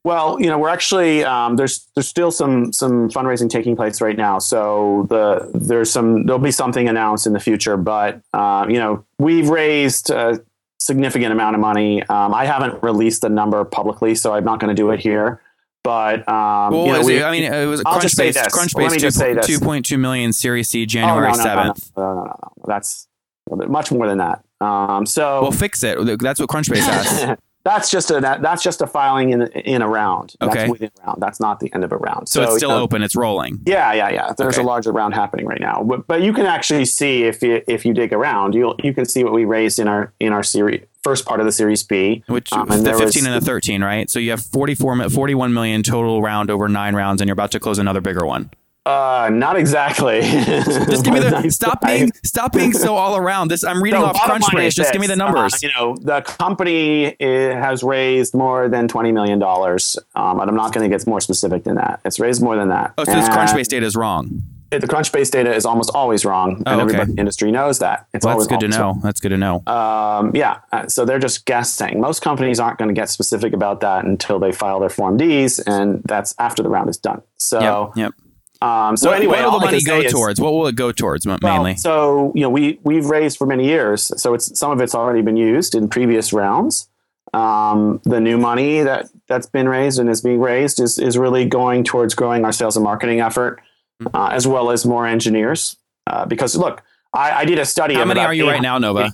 Well, 0.03 0.39
you 0.39 0.48
know, 0.48 0.58
we're 0.58 0.69
actually 0.69 1.24
um, 1.25 1.55
there's 1.55 1.88
there's 1.96 2.08
still 2.08 2.31
some 2.31 2.72
some 2.72 3.10
fundraising 3.10 3.50
taking 3.50 3.75
place 3.75 4.00
right 4.00 4.15
now. 4.15 4.38
So 4.39 5.08
the 5.10 5.50
there's 5.55 5.91
some 5.91 6.25
there'll 6.25 6.39
be 6.39 6.51
something 6.51 6.88
announced 6.88 7.25
in 7.27 7.34
the 7.34 7.39
future, 7.39 7.77
but 7.77 8.22
uh, 8.34 8.65
you 8.69 8.77
know, 8.77 9.03
we've 9.17 9.50
raised 9.50 10.10
a 10.12 10.39
significant 10.79 11.34
amount 11.34 11.55
of 11.55 11.60
money. 11.60 12.01
Um, 12.03 12.34
I 12.34 12.46
haven't 12.46 12.81
released 12.84 13.24
the 13.24 13.29
number 13.29 13.65
publicly, 13.65 14.13
so 14.15 14.34
I'm 14.34 14.46
not 14.46 14.60
going 14.60 14.69
to 14.74 14.79
do 14.79 14.91
it 14.91 15.00
here. 15.00 15.41
But 15.84 16.27
um, 16.29 16.74
Well, 16.74 16.86
you 16.86 16.93
know, 16.93 17.01
we- 17.03 17.24
I 17.24 17.31
mean, 17.31 17.43
it 17.51 17.65
was 17.65 17.81
I'll 17.86 18.00
just 18.00 18.15
say 18.15 18.29
Crunchbase. 18.29 18.34
this. 18.34 19.13
Crunchbase 19.13 19.46
two 19.46 19.60
point 19.60 19.86
two 19.86 19.98
million 19.98 20.31
Series 20.31 20.69
C 20.69 20.84
Oh, 20.84 20.86
January 20.86 21.31
no, 21.31 21.38
no, 21.38 21.43
no, 21.43 21.43
no, 21.43 21.43
seventh. 21.43 21.91
no, 21.98 22.03
no, 22.03 22.13
no, 22.15 22.23
no. 22.25 22.52
That's 22.67 23.08
much 23.49 23.91
more 23.91 24.07
than 24.07 24.17
that. 24.19 24.43
Um, 24.62 25.05
so 25.05 25.41
Well, 25.41 25.51
fix 25.51 25.83
it. 25.83 25.97
That's 26.19 26.39
what 26.39 26.49
Crunchbase 26.49 26.77
has. 26.77 27.38
that's 27.65 27.91
just 27.91 28.09
a 28.09 28.19
that, 28.21 28.41
that's 28.41 28.63
just 28.63 28.81
a 28.81 28.88
filing 28.88 29.31
in 29.31 29.43
in 29.47 29.81
a 29.81 29.88
round. 29.88 30.35
Okay. 30.41 30.53
That's 30.59 30.71
within 30.71 30.91
a 31.03 31.07
round. 31.07 31.21
That's 31.21 31.39
not 31.39 31.59
the 31.59 31.71
end 31.73 31.83
of 31.83 31.91
a 31.91 31.97
round. 31.97 32.29
So, 32.29 32.43
it's 32.43 32.57
still 32.57 32.69
you 32.69 32.75
know, 32.75 32.81
open. 32.83 33.03
It's 33.03 33.15
rolling. 33.15 33.59
Yeah, 33.65 33.93
yeah, 33.93 34.09
yeah. 34.09 34.33
There's 34.38 34.55
Okay. 34.55 34.63
a 34.63 34.65
larger 34.65 34.91
round 34.91 35.13
happening 35.13 35.45
right 35.45 35.59
now, 35.62 35.83
but, 35.83 36.07
but 36.07 36.21
you 36.21 36.33
can 36.33 36.45
actually 36.45 36.85
see 36.85 37.23
if 37.23 37.41
you 37.41 37.62
if 37.67 37.85
you 37.85 37.93
dig 37.93 38.12
around, 38.13 38.55
you 38.55 38.73
you 38.83 38.93
can 38.93 39.05
see 39.05 39.23
what 39.23 39.33
we 39.33 39.45
raised 39.45 39.79
in 39.79 39.88
our 39.88 40.13
in 40.19 40.33
our 40.33 40.43
series 40.43 40.81
first 41.03 41.25
part 41.25 41.39
of 41.39 41.45
the 41.45 41.51
Series 41.51 41.81
B, 41.83 42.23
Which 42.27 42.51
Um, 42.51 42.67
the 42.67 42.73
and 42.75 42.85
there 42.85 42.93
15 42.93 43.05
was- 43.05 43.25
and 43.25 43.33
the 43.41 43.45
13, 43.45 43.81
right? 43.81 44.09
So 44.09 44.19
you 44.19 44.31
have 44.31 44.41
44, 44.41 45.09
41 45.09 45.53
million 45.53 45.81
total 45.81 46.21
round 46.21 46.51
over 46.51 46.67
nine 46.67 46.93
rounds, 46.93 47.21
and 47.21 47.27
you're 47.29 47.33
about 47.33 47.51
to 47.51 47.59
close 47.59 47.79
another 47.79 48.01
bigger 48.01 48.25
one. 48.25 48.49
Uh, 48.89 49.30
not 49.30 49.56
exactly. 49.58 50.21
Just 50.21 51.06
give 51.06 51.13
me 51.13 51.19
the 51.30 51.49
stop 51.49 51.82
being 51.82 52.12
stop 52.23 52.54
being 52.54 52.73
so 52.73 52.95
all 52.95 53.15
around. 53.15 53.49
This 53.49 53.63
I'm 53.63 53.82
reading 53.84 53.99
So 53.99 54.06
off 54.08 54.15
Crunchbase. 54.17 54.73
Just 54.73 54.91
give 54.91 55.02
me 55.02 55.08
the 55.08 55.15
numbers. 55.15 55.54
uh, 55.54 55.58
you 55.62 55.69
know, 55.75 55.95
the 56.02 56.21
company 56.21 57.15
has 57.19 57.84
raised 57.84 58.34
more 58.34 58.67
than 58.69 58.88
twenty 58.88 59.12
million 59.12 59.39
dollars, 59.39 59.97
um, 60.15 60.38
but 60.38 60.47
I'm 60.47 60.56
not 60.56 60.73
going 60.73 60.89
to 60.89 60.95
get 60.95 61.06
more 61.08 61.21
specific 61.21 61.63
than 61.63 61.75
that. 61.75 61.99
It's 62.06 62.19
raised 62.19 62.41
more 62.41 62.56
than 62.56 62.69
that. 62.69 62.93
oh, 62.97 63.04
so 63.04 63.13
this 63.13 63.30
Crunchbase 63.30 63.67
data 63.67 63.86
is 63.86 63.95
wrong. 63.95 64.43
The 64.71 64.78
Crunchbase 64.82 65.32
data 65.32 65.52
is 65.52 65.65
almost 65.65 65.89
always 65.95 66.25
wrong, 66.25 66.62
Oh, 66.67 66.71
and 66.71 66.82
okay. 66.82 66.82
everybody 66.82 67.10
in 67.10 67.15
the 67.15 67.19
industry 67.21 67.52
knows 67.52 67.80
that. 67.80 68.06
It's 68.13 68.23
Well, 68.23 68.34
always 68.34 68.47
that's 68.47 68.62
good 68.62 68.71
to 68.71 68.78
know. 68.78 68.99
That's 69.02 69.19
good 69.19 69.30
to 69.30 69.38
know. 69.38 69.63
Um, 69.65 70.36
yeah, 70.36 70.60
uh, 70.71 70.88
so 70.88 71.06
they're 71.06 71.17
just 71.17 71.45
guessing. 71.47 71.99
Most 71.99 72.21
companies 72.21 72.60
aren't 72.60 72.78
going 72.78 72.88
to 72.89 72.93
get 72.93 73.10
specific 73.10 73.54
about 73.54 73.82
that 73.82 74.06
until 74.06 74.38
they 74.38 74.52
file 74.52 74.80
their 74.80 74.89
Form 74.89 75.17
Ds, 75.17 75.58
and 75.60 76.04
that's 76.06 76.36
after 76.38 76.62
the 76.62 76.69
round 76.69 76.88
is 76.88 76.97
done. 76.97 77.23
So, 77.38 77.91
yep. 77.95 77.97
Yep. 77.97 78.13
Um, 78.62 78.98
so 78.98 79.10
what, 79.10 79.17
anyway, 79.17 79.41
what 79.41 79.52
will 79.54 79.60
the 79.60 79.65
money 79.67 79.82
go 79.82 80.00
say 80.02 80.06
is- 80.08 80.12
towards? 80.12 80.39
What 80.41 80.52
will 80.54 80.67
it 80.67 80.76
go 80.76 80.91
towards 80.91 81.26
ma- 81.26 81.38
Well, 81.41 81.54
mainly? 81.56 81.76
So 81.78 82.32
you 82.36 82.41
know, 82.41 82.50
we 82.50 82.80
we've 82.84 83.06
raised 83.06 83.38
for 83.38 83.48
many 83.48 83.65
years. 83.65 84.12
So 84.22 84.34
it's 84.34 84.58
some 84.60 84.72
of 84.72 84.82
it's 84.82 84.93
already 84.95 85.22
been 85.22 85.38
used 85.38 85.76
in 85.76 85.88
previous 85.89 86.34
rounds. 86.34 86.88
Um, 87.34 88.02
the 88.06 88.19
new 88.19 88.38
money 88.38 88.82
that 88.82 89.08
that's 89.28 89.45
been 89.48 89.69
raised 89.69 90.00
and 90.00 90.10
is 90.10 90.22
being 90.22 90.39
raised 90.39 90.80
is 90.80 90.98
is 90.98 91.17
really 91.17 91.45
going 91.45 91.84
towards 91.84 92.15
growing 92.15 92.43
our 92.43 92.52
sales 92.52 92.76
and 92.76 92.84
marketing 92.84 93.22
effort, 93.22 93.62
Mm-hmm. 94.02 94.15
uh, 94.15 94.30
as 94.30 94.48
well 94.48 94.72
as 94.72 94.86
more 94.86 95.06
engineers. 95.06 95.76
Uh, 96.08 96.26
because 96.26 96.56
look, 96.56 96.82
I, 97.13 97.32
I 97.41 97.45
did 97.45 97.60
a 97.60 97.65
study. 97.65 97.95
How 97.95 98.06
many 98.06 98.22
are 98.22 98.34
you 98.34 98.48
right 98.48 98.62
now, 98.62 98.78
Nova? 98.78 99.12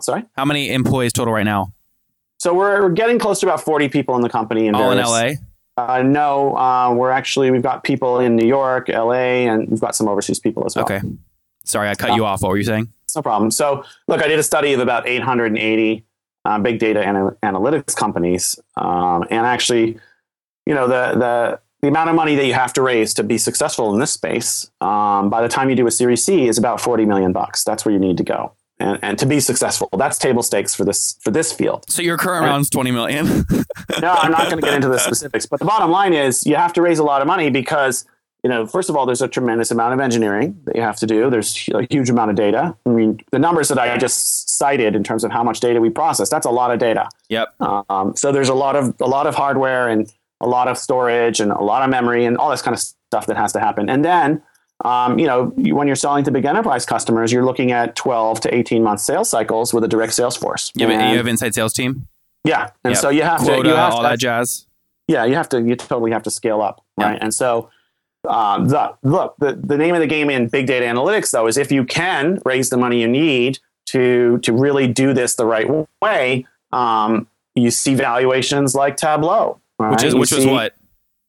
Sorry. 0.00 0.24
How 0.36 0.44
many 0.44 0.70
employees 0.70 1.12
total 1.12 1.32
right 1.34 1.42
now? 1.44 1.72
So 2.38 2.54
we're, 2.54 2.82
we're 2.82 2.90
getting 2.90 3.18
close 3.18 3.40
to 3.40 3.46
about 3.46 3.62
forty 3.62 3.88
people 3.88 4.14
in 4.16 4.22
the 4.22 4.28
company. 4.28 4.66
In 4.66 4.74
All 4.74 4.92
in 4.92 4.98
LA. 4.98 5.32
Uh, 5.88 6.02
no, 6.02 6.56
uh, 6.56 6.92
we're 6.94 7.10
actually 7.10 7.50
we've 7.50 7.62
got 7.62 7.84
people 7.84 8.18
in 8.18 8.36
New 8.36 8.46
York, 8.46 8.88
LA, 8.88 9.46
and 9.48 9.68
we've 9.68 9.80
got 9.80 9.94
some 9.94 10.08
overseas 10.08 10.38
people 10.38 10.64
as 10.66 10.76
well. 10.76 10.84
Okay. 10.84 11.00
Sorry, 11.64 11.88
I 11.88 11.94
cut 11.94 12.14
you 12.14 12.24
off. 12.24 12.42
What 12.42 12.50
were 12.50 12.56
you 12.56 12.64
saying? 12.64 12.92
No 13.14 13.22
problem. 13.22 13.50
So, 13.50 13.84
look, 14.08 14.22
I 14.22 14.28
did 14.28 14.38
a 14.38 14.42
study 14.42 14.72
of 14.72 14.80
about 14.80 15.06
880 15.06 16.04
uh, 16.44 16.58
big 16.58 16.78
data 16.78 17.00
ana- 17.00 17.36
analytics 17.42 17.94
companies, 17.94 18.58
um, 18.76 19.24
and 19.30 19.46
actually, 19.46 19.98
you 20.66 20.74
know, 20.74 20.88
the 20.88 21.18
the 21.18 21.60
the 21.82 21.88
amount 21.88 22.10
of 22.10 22.16
money 22.16 22.34
that 22.34 22.46
you 22.46 22.54
have 22.54 22.72
to 22.74 22.82
raise 22.82 23.14
to 23.14 23.22
be 23.22 23.38
successful 23.38 23.92
in 23.92 24.00
this 24.00 24.12
space, 24.12 24.70
um, 24.80 25.30
by 25.30 25.40
the 25.40 25.48
time 25.48 25.70
you 25.70 25.76
do 25.76 25.86
a 25.86 25.90
Series 25.90 26.22
C, 26.22 26.46
is 26.46 26.58
about 26.58 26.80
40 26.80 27.06
million 27.06 27.32
bucks. 27.32 27.64
That's 27.64 27.84
where 27.84 27.92
you 27.92 27.98
need 27.98 28.18
to 28.18 28.24
go, 28.24 28.52
and, 28.80 28.98
and 29.02 29.18
to 29.18 29.26
be 29.26 29.38
successful, 29.40 29.88
that's 29.96 30.18
table 30.18 30.42
stakes 30.42 30.74
for 30.74 30.84
this 30.84 31.16
for 31.20 31.30
this 31.30 31.52
field. 31.52 31.84
So 31.88 32.02
your 32.02 32.16
current 32.16 32.44
round's 32.44 32.70
20 32.70 32.90
million. 32.90 33.26
no, 34.00 34.12
I'm 34.14 34.32
not 34.32 34.44
going 34.50 34.56
to 34.56 34.62
get 34.62 34.74
into 34.74 34.88
the 34.88 34.98
specifics, 35.08 35.46
but 35.46 35.60
the 35.60 35.66
bottom 35.66 35.90
line 35.90 36.14
is 36.14 36.44
you 36.46 36.56
have 36.56 36.72
to 36.72 36.82
raise 36.82 36.98
a 36.98 37.04
lot 37.04 37.20
of 37.20 37.28
money 37.28 37.50
because, 37.50 38.06
you 38.42 38.48
know, 38.50 38.66
first 38.66 38.88
of 38.88 38.96
all, 38.96 39.04
there's 39.06 39.20
a 39.20 39.28
tremendous 39.28 39.70
amount 39.70 39.92
of 39.94 40.00
engineering 40.00 40.58
that 40.64 40.74
you 40.74 40.82
have 40.82 40.96
to 40.96 41.06
do. 41.06 41.28
There's 41.28 41.68
a 41.74 41.86
huge 41.90 42.08
amount 42.08 42.30
of 42.30 42.36
data. 42.36 42.74
I 42.86 42.88
mean, 42.88 43.20
the 43.30 43.38
numbers 43.38 43.68
that 43.68 43.78
I 43.78 43.98
just 43.98 44.56
cited 44.56 44.96
in 44.96 45.04
terms 45.04 45.24
of 45.24 45.30
how 45.30 45.44
much 45.44 45.60
data 45.60 45.80
we 45.80 45.90
process, 45.90 46.30
that's 46.30 46.46
a 46.46 46.50
lot 46.50 46.70
of 46.70 46.78
data. 46.78 47.08
yep. 47.28 47.54
Um, 47.60 48.16
so 48.16 48.32
there's 48.32 48.48
a 48.48 48.54
lot 48.54 48.76
of 48.76 48.94
a 49.00 49.06
lot 49.06 49.26
of 49.26 49.34
hardware 49.34 49.88
and 49.88 50.10
a 50.40 50.48
lot 50.48 50.68
of 50.68 50.78
storage 50.78 51.38
and 51.38 51.52
a 51.52 51.60
lot 51.60 51.82
of 51.82 51.90
memory 51.90 52.24
and 52.24 52.38
all 52.38 52.50
this 52.50 52.62
kind 52.62 52.74
of 52.74 52.80
stuff 52.80 53.26
that 53.26 53.36
has 53.36 53.52
to 53.52 53.60
happen. 53.60 53.90
And 53.90 54.04
then, 54.04 54.42
um, 54.84 55.18
you 55.18 55.26
know, 55.26 55.52
you- 55.56 55.74
when 55.76 55.86
you're 55.86 55.96
selling 55.96 56.24
to 56.24 56.30
big 56.30 56.44
enterprise 56.44 56.86
customers, 56.86 57.32
you're 57.32 57.44
looking 57.44 57.72
at 57.72 57.96
12 57.96 58.40
to 58.40 58.54
18 58.54 58.82
month 58.82 59.00
sales 59.00 59.28
cycles 59.28 59.72
with 59.74 59.84
a 59.84 59.88
direct 59.88 60.12
sales 60.14 60.36
force. 60.36 60.72
You 60.74 60.86
have, 60.88 61.00
And- 61.00 61.10
you 61.12 61.16
have 61.18 61.26
inside 61.26 61.54
sales 61.54 61.72
team. 61.72 62.06
yeah, 62.44 62.70
and 62.84 62.92
Yep. 62.94 63.00
so 63.00 63.08
you 63.10 63.22
have 63.22 63.40
Quota, 63.40 63.62
to 63.62 63.68
you 63.68 63.74
have 63.74 63.92
all 63.92 64.02
to, 64.02 64.08
that 64.08 64.18
jazz. 64.18 64.66
yeah, 65.08 65.24
you 65.24 65.34
have 65.34 65.48
to, 65.50 65.60
you 65.60 65.76
totally 65.76 66.12
have 66.12 66.22
to 66.24 66.30
scale 66.30 66.62
up, 66.62 66.82
Yeah. 66.98 67.10
right? 67.10 67.18
And 67.20 67.34
so, 67.34 67.68
uh, 68.28 68.62
the 68.64 68.92
look, 69.02 69.34
the, 69.38 69.52
the 69.62 69.76
name 69.78 69.94
of 69.94 70.00
the 70.00 70.06
game 70.06 70.28
in 70.30 70.46
big 70.48 70.66
data 70.66 70.84
analytics, 70.86 71.30
though, 71.30 71.46
is 71.46 71.56
if 71.56 71.72
you 71.72 71.84
can 71.84 72.38
raise 72.44 72.68
the 72.70 72.76
money 72.76 73.00
you 73.00 73.08
need 73.08 73.58
to 73.86 74.38
to 74.42 74.52
really 74.52 74.86
do 74.86 75.12
this 75.14 75.34
the 75.36 75.46
right 75.46 75.66
way, 76.02 76.46
um, 76.72 77.26
you 77.54 77.70
see 77.70 77.94
valuations 77.94 78.74
like 78.74 78.96
Tableau, 78.96 79.58
Which 79.78 80.04
is 80.04 80.14
which 80.14 80.30
was 80.32 80.44
see 80.44 80.50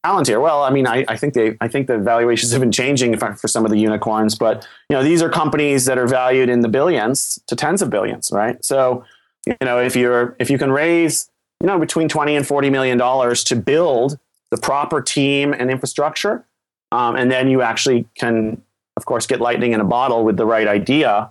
Palantir. 0.06 0.42
Well, 0.42 0.64
I 0.64 0.72
mean, 0.72 0.88
I, 0.88 1.06
I 1.08 1.16
think 1.16 1.34
they, 1.34 1.58
I 1.62 1.68
think 1.68 1.88
the 1.88 1.98
valuations 1.98 2.52
have 2.54 2.62
been 2.62 2.72
changing 2.72 3.18
for, 3.18 3.36
for 3.36 3.48
some 3.48 3.66
of 3.66 3.72
the 3.72 3.78
unicorns, 3.78 4.36
but 4.36 4.68
you 4.90 4.96
know, 4.96 5.04
these 5.04 5.22
are 5.22 5.30
companies 5.30 5.86
that 5.86 5.98
are 5.98 6.08
valued 6.08 6.50
in 6.50 6.62
the 6.62 6.70
billions 6.70 7.40
to 7.48 7.56
tens 7.56 7.82
of 7.82 7.90
billions, 7.90 8.32
right? 8.32 8.64
So, 8.66 9.04
you 9.46 9.56
know, 9.62 9.80
if 9.80 9.96
you're 9.96 10.36
if 10.40 10.50
you 10.50 10.58
can 10.58 10.72
raise 10.72 11.30
you 11.62 11.68
know, 11.68 11.78
between 11.78 12.10
20 12.10 12.36
and 12.36 12.46
40 12.46 12.70
million 12.72 12.98
dollars 12.98 13.44
to 13.46 13.56
build 13.56 14.18
the 14.50 14.58
proper 14.58 15.02
team 15.02 15.54
and 15.54 15.70
infrastructure. 15.70 16.44
Um, 16.92 17.16
and 17.16 17.32
then 17.32 17.50
you 17.50 17.62
actually 17.62 18.08
can, 18.16 18.62
of 18.98 19.06
course, 19.06 19.28
get 19.28 19.40
lightning 19.40 19.72
in 19.72 19.80
a 19.80 19.86
bottle 19.86 20.26
with 20.26 20.38
the 20.38 20.46
right 20.46 20.68
idea. 20.68 21.30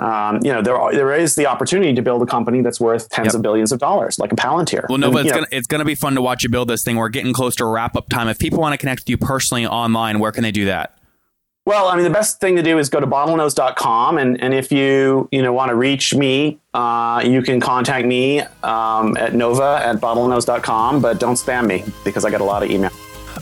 Um, 0.00 0.38
you 0.44 0.52
know, 0.52 0.62
there 0.62 0.76
are, 0.76 0.92
there 0.92 1.12
is 1.12 1.34
the 1.34 1.46
opportunity 1.46 1.92
to 1.94 2.02
build 2.02 2.22
a 2.22 2.26
company 2.26 2.60
that's 2.62 2.78
worth 2.80 3.08
tens 3.10 3.26
Yep. 3.26 3.34
of 3.34 3.42
billions 3.42 3.72
of 3.72 3.80
dollars, 3.80 4.18
like 4.18 4.32
a 4.32 4.36
Palantir. 4.36 4.86
Well, 4.88 4.98
no, 4.98 5.06
And, 5.08 5.14
but 5.14 5.26
it's 5.26 5.34
gonna 5.34 5.46
it's 5.50 5.66
gonna 5.66 5.84
be 5.84 5.96
fun 5.96 6.14
to 6.14 6.22
watch 6.22 6.44
you 6.44 6.48
build 6.48 6.68
this 6.68 6.84
thing. 6.84 6.96
We're 6.96 7.08
getting 7.08 7.32
close 7.32 7.56
to 7.56 7.64
wrap 7.64 7.96
up 7.96 8.08
time. 8.08 8.28
If 8.28 8.38
people 8.38 8.60
want 8.60 8.74
to 8.74 8.78
connect 8.78 9.00
with 9.02 9.10
you 9.10 9.16
personally 9.18 9.66
online, 9.66 10.20
where 10.20 10.30
can 10.30 10.42
they 10.44 10.52
do 10.52 10.66
that? 10.66 10.94
Well, 11.66 11.88
I 11.88 11.96
mean, 11.96 12.04
the 12.04 12.10
best 12.10 12.40
thing 12.40 12.56
to 12.56 12.62
do 12.62 12.78
is 12.78 12.88
go 12.88 12.98
to 12.98 13.06
bottlenose.com. 13.06 14.16
And, 14.16 14.40
and 14.42 14.54
if 14.54 14.72
you, 14.72 15.28
you 15.30 15.42
know, 15.42 15.52
want 15.52 15.68
to 15.68 15.74
reach 15.74 16.14
me, 16.14 16.58
uh, 16.72 17.22
you 17.22 17.42
can 17.42 17.60
contact 17.60 18.06
me 18.06 18.40
um, 18.62 19.14
at 19.18 19.34
nova 19.34 19.78
at 19.84 19.96
bottlenose.com, 19.96 21.02
but 21.02 21.20
don't 21.20 21.34
spam 21.34 21.66
me 21.66 21.84
because 22.04 22.24
I 22.24 22.30
get 22.30 22.40
a 22.40 22.44
lot 22.44 22.62
of 22.62 22.70
email. 22.70 22.90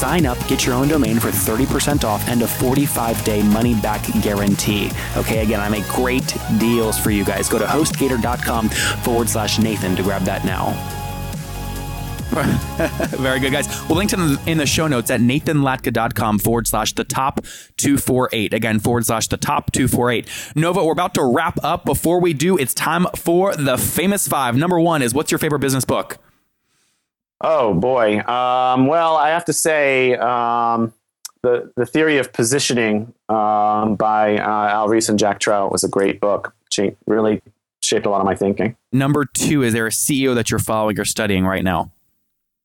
sign 0.00 0.24
up, 0.24 0.38
get 0.48 0.64
your 0.64 0.74
own 0.74 0.88
domain 0.88 1.20
for 1.20 1.28
30% 1.28 2.04
off 2.04 2.26
and 2.28 2.42
a 2.42 2.48
45 2.48 3.22
day 3.24 3.42
money 3.42 3.74
back 3.74 4.02
guarantee. 4.22 4.90
Okay, 5.16 5.42
again, 5.42 5.60
I 5.60 5.68
make 5.68 5.86
great 5.88 6.34
deals 6.58 6.98
for 6.98 7.10
you 7.10 7.24
guys. 7.24 7.48
Go 7.48 7.58
to 7.58 7.66
hostgator.com 7.66 8.70
forward 9.04 9.28
slash 9.28 9.58
Nathan 9.58 9.94
to 9.96 10.02
grab 10.02 10.22
that 10.22 10.44
now. 10.44 10.72
Very 13.16 13.40
good, 13.40 13.50
guys. 13.50 13.66
We'll 13.88 13.98
link 13.98 14.10
to 14.10 14.16
them 14.16 14.38
in 14.46 14.56
the 14.56 14.66
show 14.66 14.86
notes 14.86 15.10
at 15.10 15.20
nathanlatka.com 15.20 16.38
forward 16.38 16.68
slash 16.68 16.94
the 16.94 17.02
top 17.02 17.44
248. 17.76 18.54
Again, 18.54 18.78
forward 18.78 19.04
slash 19.04 19.26
the 19.26 19.36
top 19.36 19.72
248. 19.72 20.28
Nova, 20.54 20.84
we're 20.84 20.92
about 20.92 21.14
to 21.14 21.24
wrap 21.24 21.58
up. 21.64 21.84
Before 21.84 22.20
we 22.20 22.32
do, 22.32 22.56
it's 22.56 22.72
time 22.72 23.06
for 23.16 23.56
the 23.56 23.76
famous 23.76 24.28
five. 24.28 24.56
Number 24.56 24.78
one 24.78 25.02
is 25.02 25.12
what's 25.12 25.32
your 25.32 25.40
favorite 25.40 25.58
business 25.58 25.84
book? 25.84 26.18
Oh 27.40 27.74
boy. 27.74 28.20
Um, 28.20 28.86
well, 28.86 29.16
I 29.16 29.30
have 29.30 29.44
to 29.46 29.52
say, 29.52 30.14
um, 30.14 30.92
the 31.42 31.72
the 31.76 31.86
theory 31.86 32.18
of 32.18 32.32
positioning 32.32 33.14
um, 33.28 33.96
by 33.96 34.36
uh, 34.38 34.68
Al 34.68 34.88
Ries 34.88 35.08
and 35.08 35.18
Jack 35.18 35.40
Trout 35.40 35.72
was 35.72 35.84
a 35.84 35.88
great 35.88 36.20
book. 36.20 36.54
Cha- 36.70 36.90
really 37.06 37.40
shaped 37.82 38.04
a 38.06 38.10
lot 38.10 38.20
of 38.20 38.26
my 38.26 38.34
thinking. 38.34 38.76
Number 38.92 39.24
two, 39.24 39.62
is 39.62 39.72
there 39.72 39.86
a 39.86 39.90
CEO 39.90 40.34
that 40.34 40.50
you're 40.50 40.58
following 40.58 40.98
or 41.00 41.04
studying 41.04 41.46
right 41.46 41.64
now? 41.64 41.90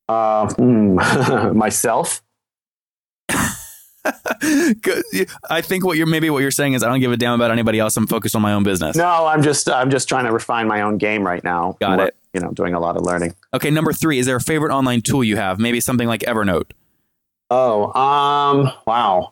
Uh, 0.09 0.53
hmm, 0.53 0.95
myself. 1.57 2.21
I 5.49 5.61
think 5.61 5.83
what 5.85 5.97
you're 5.97 6.05
maybe 6.05 6.29
what 6.29 6.39
you're 6.39 6.51
saying 6.51 6.73
is 6.73 6.83
I 6.83 6.89
don't 6.89 6.99
give 6.99 7.11
a 7.11 7.17
damn 7.17 7.33
about 7.33 7.49
anybody 7.51 7.79
else. 7.79 7.97
I'm 7.97 8.05
focused 8.07 8.35
on 8.35 8.41
my 8.41 8.53
own 8.53 8.63
business. 8.63 8.95
No, 8.95 9.25
I'm 9.25 9.41
just 9.41 9.69
I'm 9.69 9.89
just 9.89 10.07
trying 10.07 10.25
to 10.25 10.31
refine 10.31 10.67
my 10.67 10.81
own 10.81 10.97
game 10.97 11.25
right 11.25 11.43
now. 11.43 11.77
Got 11.79 11.97
More- 11.97 12.07
it. 12.07 12.15
You 12.35 12.41
know, 12.41 12.51
doing 12.51 12.73
a 12.73 12.81
lot 12.81 12.97
of 12.97 13.03
learning. 13.03 13.33
Okay, 13.53 13.71
number 13.71 13.93
three, 13.93 14.19
is 14.19 14.25
there 14.25 14.35
a 14.35 14.41
favorite 14.41 14.75
online 14.75 15.01
tool 15.01 15.23
you 15.23 15.37
have? 15.37 15.57
Maybe 15.57 15.79
something 15.79 16.05
like 16.05 16.19
Evernote. 16.21 16.71
Oh, 17.49 17.93
um, 17.97 18.71
wow. 18.85 19.31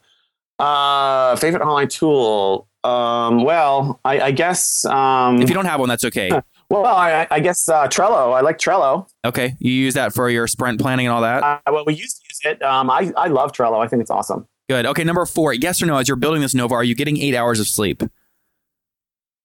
Uh, 0.57 1.35
favorite 1.35 1.61
online 1.61 1.89
tool. 1.89 2.69
Um, 2.85 3.43
well, 3.43 3.99
I, 4.05 4.21
I 4.21 4.31
guess. 4.31 4.85
Um, 4.85 5.41
If 5.41 5.49
you 5.49 5.55
don't 5.55 5.65
have 5.65 5.81
one, 5.81 5.89
that's 5.89 6.05
okay. 6.05 6.31
well, 6.69 6.85
I, 6.85 7.27
I 7.29 7.41
guess 7.41 7.67
uh, 7.67 7.89
Trello. 7.89 8.33
I 8.33 8.39
like 8.39 8.57
Trello. 8.57 9.09
Okay, 9.25 9.55
you 9.59 9.73
use 9.73 9.95
that 9.95 10.13
for 10.13 10.29
your 10.29 10.47
sprint 10.47 10.79
planning 10.79 11.05
and 11.05 11.13
all 11.13 11.21
that. 11.23 11.43
Uh, 11.43 11.59
well, 11.69 11.83
we 11.85 11.95
used 11.95 12.21
to 12.21 12.23
use 12.29 12.55
it. 12.55 12.63
Um, 12.63 12.89
I, 12.89 13.11
I 13.17 13.27
love 13.27 13.51
Trello. 13.51 13.83
I 13.83 13.89
think 13.89 14.01
it's 14.01 14.11
awesome. 14.11 14.47
Good. 14.69 14.85
Okay, 14.85 15.03
number 15.03 15.25
four, 15.25 15.53
yes 15.53 15.81
or 15.81 15.87
no? 15.87 15.97
As 15.97 16.07
you're 16.07 16.15
building 16.15 16.41
this 16.41 16.53
Nova, 16.53 16.75
are 16.75 16.85
you 16.85 16.95
getting 16.95 17.17
eight 17.17 17.35
hours 17.35 17.59
of 17.59 17.67
sleep? 17.67 18.01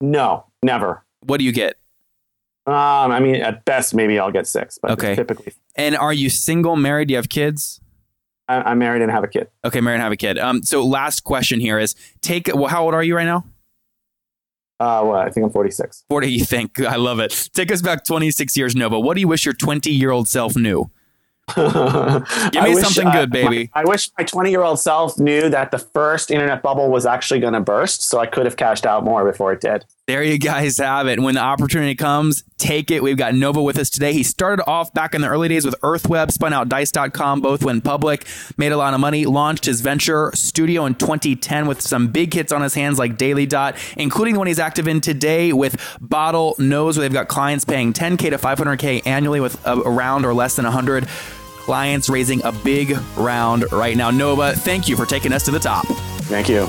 No, 0.01 0.47
never. 0.63 1.05
What 1.23 1.39
do 1.39 1.45
you 1.45 1.51
get? 1.51 1.77
Um, 2.69 3.13
I 3.13 3.19
mean, 3.21 3.37
at 3.37 3.65
best, 3.65 3.95
maybe 3.95 4.19
I'll 4.19 4.31
get 4.31 4.47
six, 4.47 4.79
but 4.81 4.91
Okay. 4.91 5.15
typically, 5.15 5.55
And 5.75 5.97
are 5.97 6.13
you 6.13 6.29
single, 6.29 6.77
married? 6.77 7.09
Do 7.09 7.13
you 7.13 7.17
have 7.17 7.29
kids? 7.31 7.81
I, 8.47 8.57
I'm 8.63 8.79
married 8.79 9.01
and 9.01 9.11
have 9.11 9.25
a 9.25 9.29
kid. 9.29 9.49
Okay, 9.65 9.81
married 9.81 9.95
and 9.97 10.03
have 10.03 10.13
a 10.13 10.17
kid. 10.17 10.39
Um, 10.39 10.63
so 10.63 10.85
last 10.85 11.25
question 11.25 11.61
here 11.61 11.79
is 11.79 11.95
take. 12.21 12.49
Well, 12.53 12.67
how 12.67 12.85
old 12.85 12.93
are 12.95 13.03
you 13.03 13.17
right 13.17 13.25
now? 13.25 13.45
Uh, 14.81 15.03
well, 15.05 15.15
I 15.15 15.31
think 15.31 15.45
I'm 15.45 15.51
46. 15.51 16.05
What 16.09 16.23
do 16.23 16.29
you 16.31 16.45
think? 16.45 16.79
I 16.83 16.97
love 16.97 17.21
it. 17.21 17.49
Take 17.55 17.73
us 17.73 17.81
back 17.83 18.05
26 18.05 18.57
years, 18.57 18.77
Nova. 18.77 19.01
What 19.01 19.15
do 19.15 19.21
you 19.21 19.29
wish 19.29 19.45
your 19.45 19.55
20 19.55 19.91
year 19.91 20.11
old 20.11 20.29
self 20.29 20.55
knew? 20.57 20.91
Give 21.57 21.65
me 22.63 22.75
something 22.75 23.11
good, 23.11 23.31
baby. 23.31 23.71
I 23.73 23.85
wish 23.87 24.11
my 24.19 24.25
20 24.25 24.51
year 24.51 24.63
old 24.63 24.79
self 24.79 25.19
knew 25.19 25.49
that 25.49 25.71
the 25.71 25.79
first 25.79 26.31
internet 26.31 26.63
bubble 26.63 26.91
was 26.91 27.07
actually 27.07 27.41
going 27.41 27.55
to 27.55 27.61
burst, 27.61 28.03
so 28.03 28.19
I 28.19 28.27
could 28.27 28.45
have 28.45 28.57
cashed 28.57 28.85
out 28.85 29.05
more 29.05 29.25
before 29.25 29.53
it 29.53 29.61
did. 29.63 29.87
There 30.09 30.23
you 30.23 30.39
guys 30.39 30.79
have 30.79 31.07
it. 31.07 31.21
When 31.21 31.35
the 31.35 31.43
opportunity 31.43 31.95
comes, 31.95 32.43
take 32.57 32.91
it. 32.91 33.03
We've 33.03 33.19
got 33.19 33.35
Nova 33.35 33.63
with 33.63 33.79
us 33.79 33.91
today. 33.91 34.15
He 34.15 34.23
started 34.23 34.65
off 34.67 34.95
back 34.95 35.15
in 35.15 35.21
the 35.21 35.29
early 35.29 35.49
days 35.49 35.67
with 35.67 35.79
EarthWeb, 35.83 36.31
spun 36.33 36.55
out 36.55 36.71
Dice.com, 36.71 37.43
both 37.43 37.63
went 37.63 37.85
public, 37.85 38.25
made 38.57 38.73
a 38.73 38.79
lot 38.79 38.95
of 38.95 39.01
money, 39.01 39.27
launched 39.27 39.67
his 39.67 39.83
venture 39.83 40.31
studio 40.35 40.87
in 40.87 40.95
2010 40.95 41.67
with 41.67 41.83
some 41.83 42.09
big 42.09 42.33
hits 42.33 42.53
on 42.53 42.63
his 42.63 42.73
hands 42.73 42.99
like 42.99 43.19
Daily 43.19 43.45
Dot, 43.45 43.77
including 43.99 44.33
the 44.33 44.39
one 44.39 44.47
he's 44.47 44.59
active 44.59 44.89
in 44.89 45.03
today 45.03 45.53
with 45.53 45.77
Bottlenose, 46.01 46.97
where 46.97 47.03
they've 47.03 47.13
got 47.13 47.29
clients 47.29 47.67
paying 47.67 47.93
10K 47.93 48.31
to 48.31 48.39
500K 48.39 49.07
annually 49.07 49.41
with 49.41 49.67
uh, 49.67 49.79
around 49.85 50.25
or 50.25 50.33
less 50.33 50.57
than 50.57 50.65
100 50.65 51.07
clients 51.07 52.09
raising 52.09 52.43
a 52.45 52.53
big 52.53 52.97
round 53.19 53.71
right 53.73 53.95
now. 53.95 54.11
Nova, 54.11 54.55
thank 54.55 54.89
you 54.89 54.97
for 54.97 55.05
taking 55.05 55.35
us 55.35 55.45
to 55.45 55.51
the 55.51 55.61
top. 55.61 55.85
Thank 56.31 56.49
you. 56.49 56.67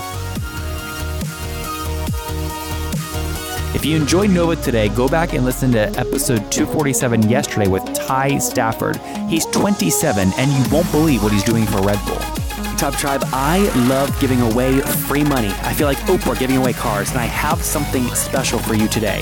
If 3.76 3.86
you 3.86 3.96
enjoyed 3.96 4.32
Nova 4.32 4.56
today, 4.56 4.90
go 4.90 5.08
back 5.08 5.34
and 5.34 5.46
listen 5.46 5.72
to 5.74 5.82
episode 6.00 6.52
247 6.52 7.30
yesterday 7.30 7.68
with 7.68 7.84
Ty 7.94 8.40
Stafford. 8.40 8.98
He's 9.30 9.46
27 9.46 10.32
and 10.38 10.52
you 10.52 10.74
won't 10.74 10.92
believe 10.92 11.22
what 11.22 11.32
he's 11.32 11.44
doing 11.44 11.68
for 11.68 11.80
Red 11.82 12.04
Bull. 12.08 12.18
Top 12.78 12.96
Tribe, 12.96 13.22
I 13.26 13.60
love 13.88 14.18
giving 14.20 14.42
away 14.42 14.80
free 14.80 15.24
money. 15.24 15.50
I 15.62 15.74
feel 15.74 15.86
like 15.86 15.98
Oprah 16.00 16.40
giving 16.40 16.58
away 16.58 16.74
cars, 16.74 17.12
and 17.12 17.20
I 17.20 17.26
have 17.26 17.62
something 17.62 18.08
special 18.16 18.58
for 18.58 18.74
you 18.74 18.88
today. 18.88 19.22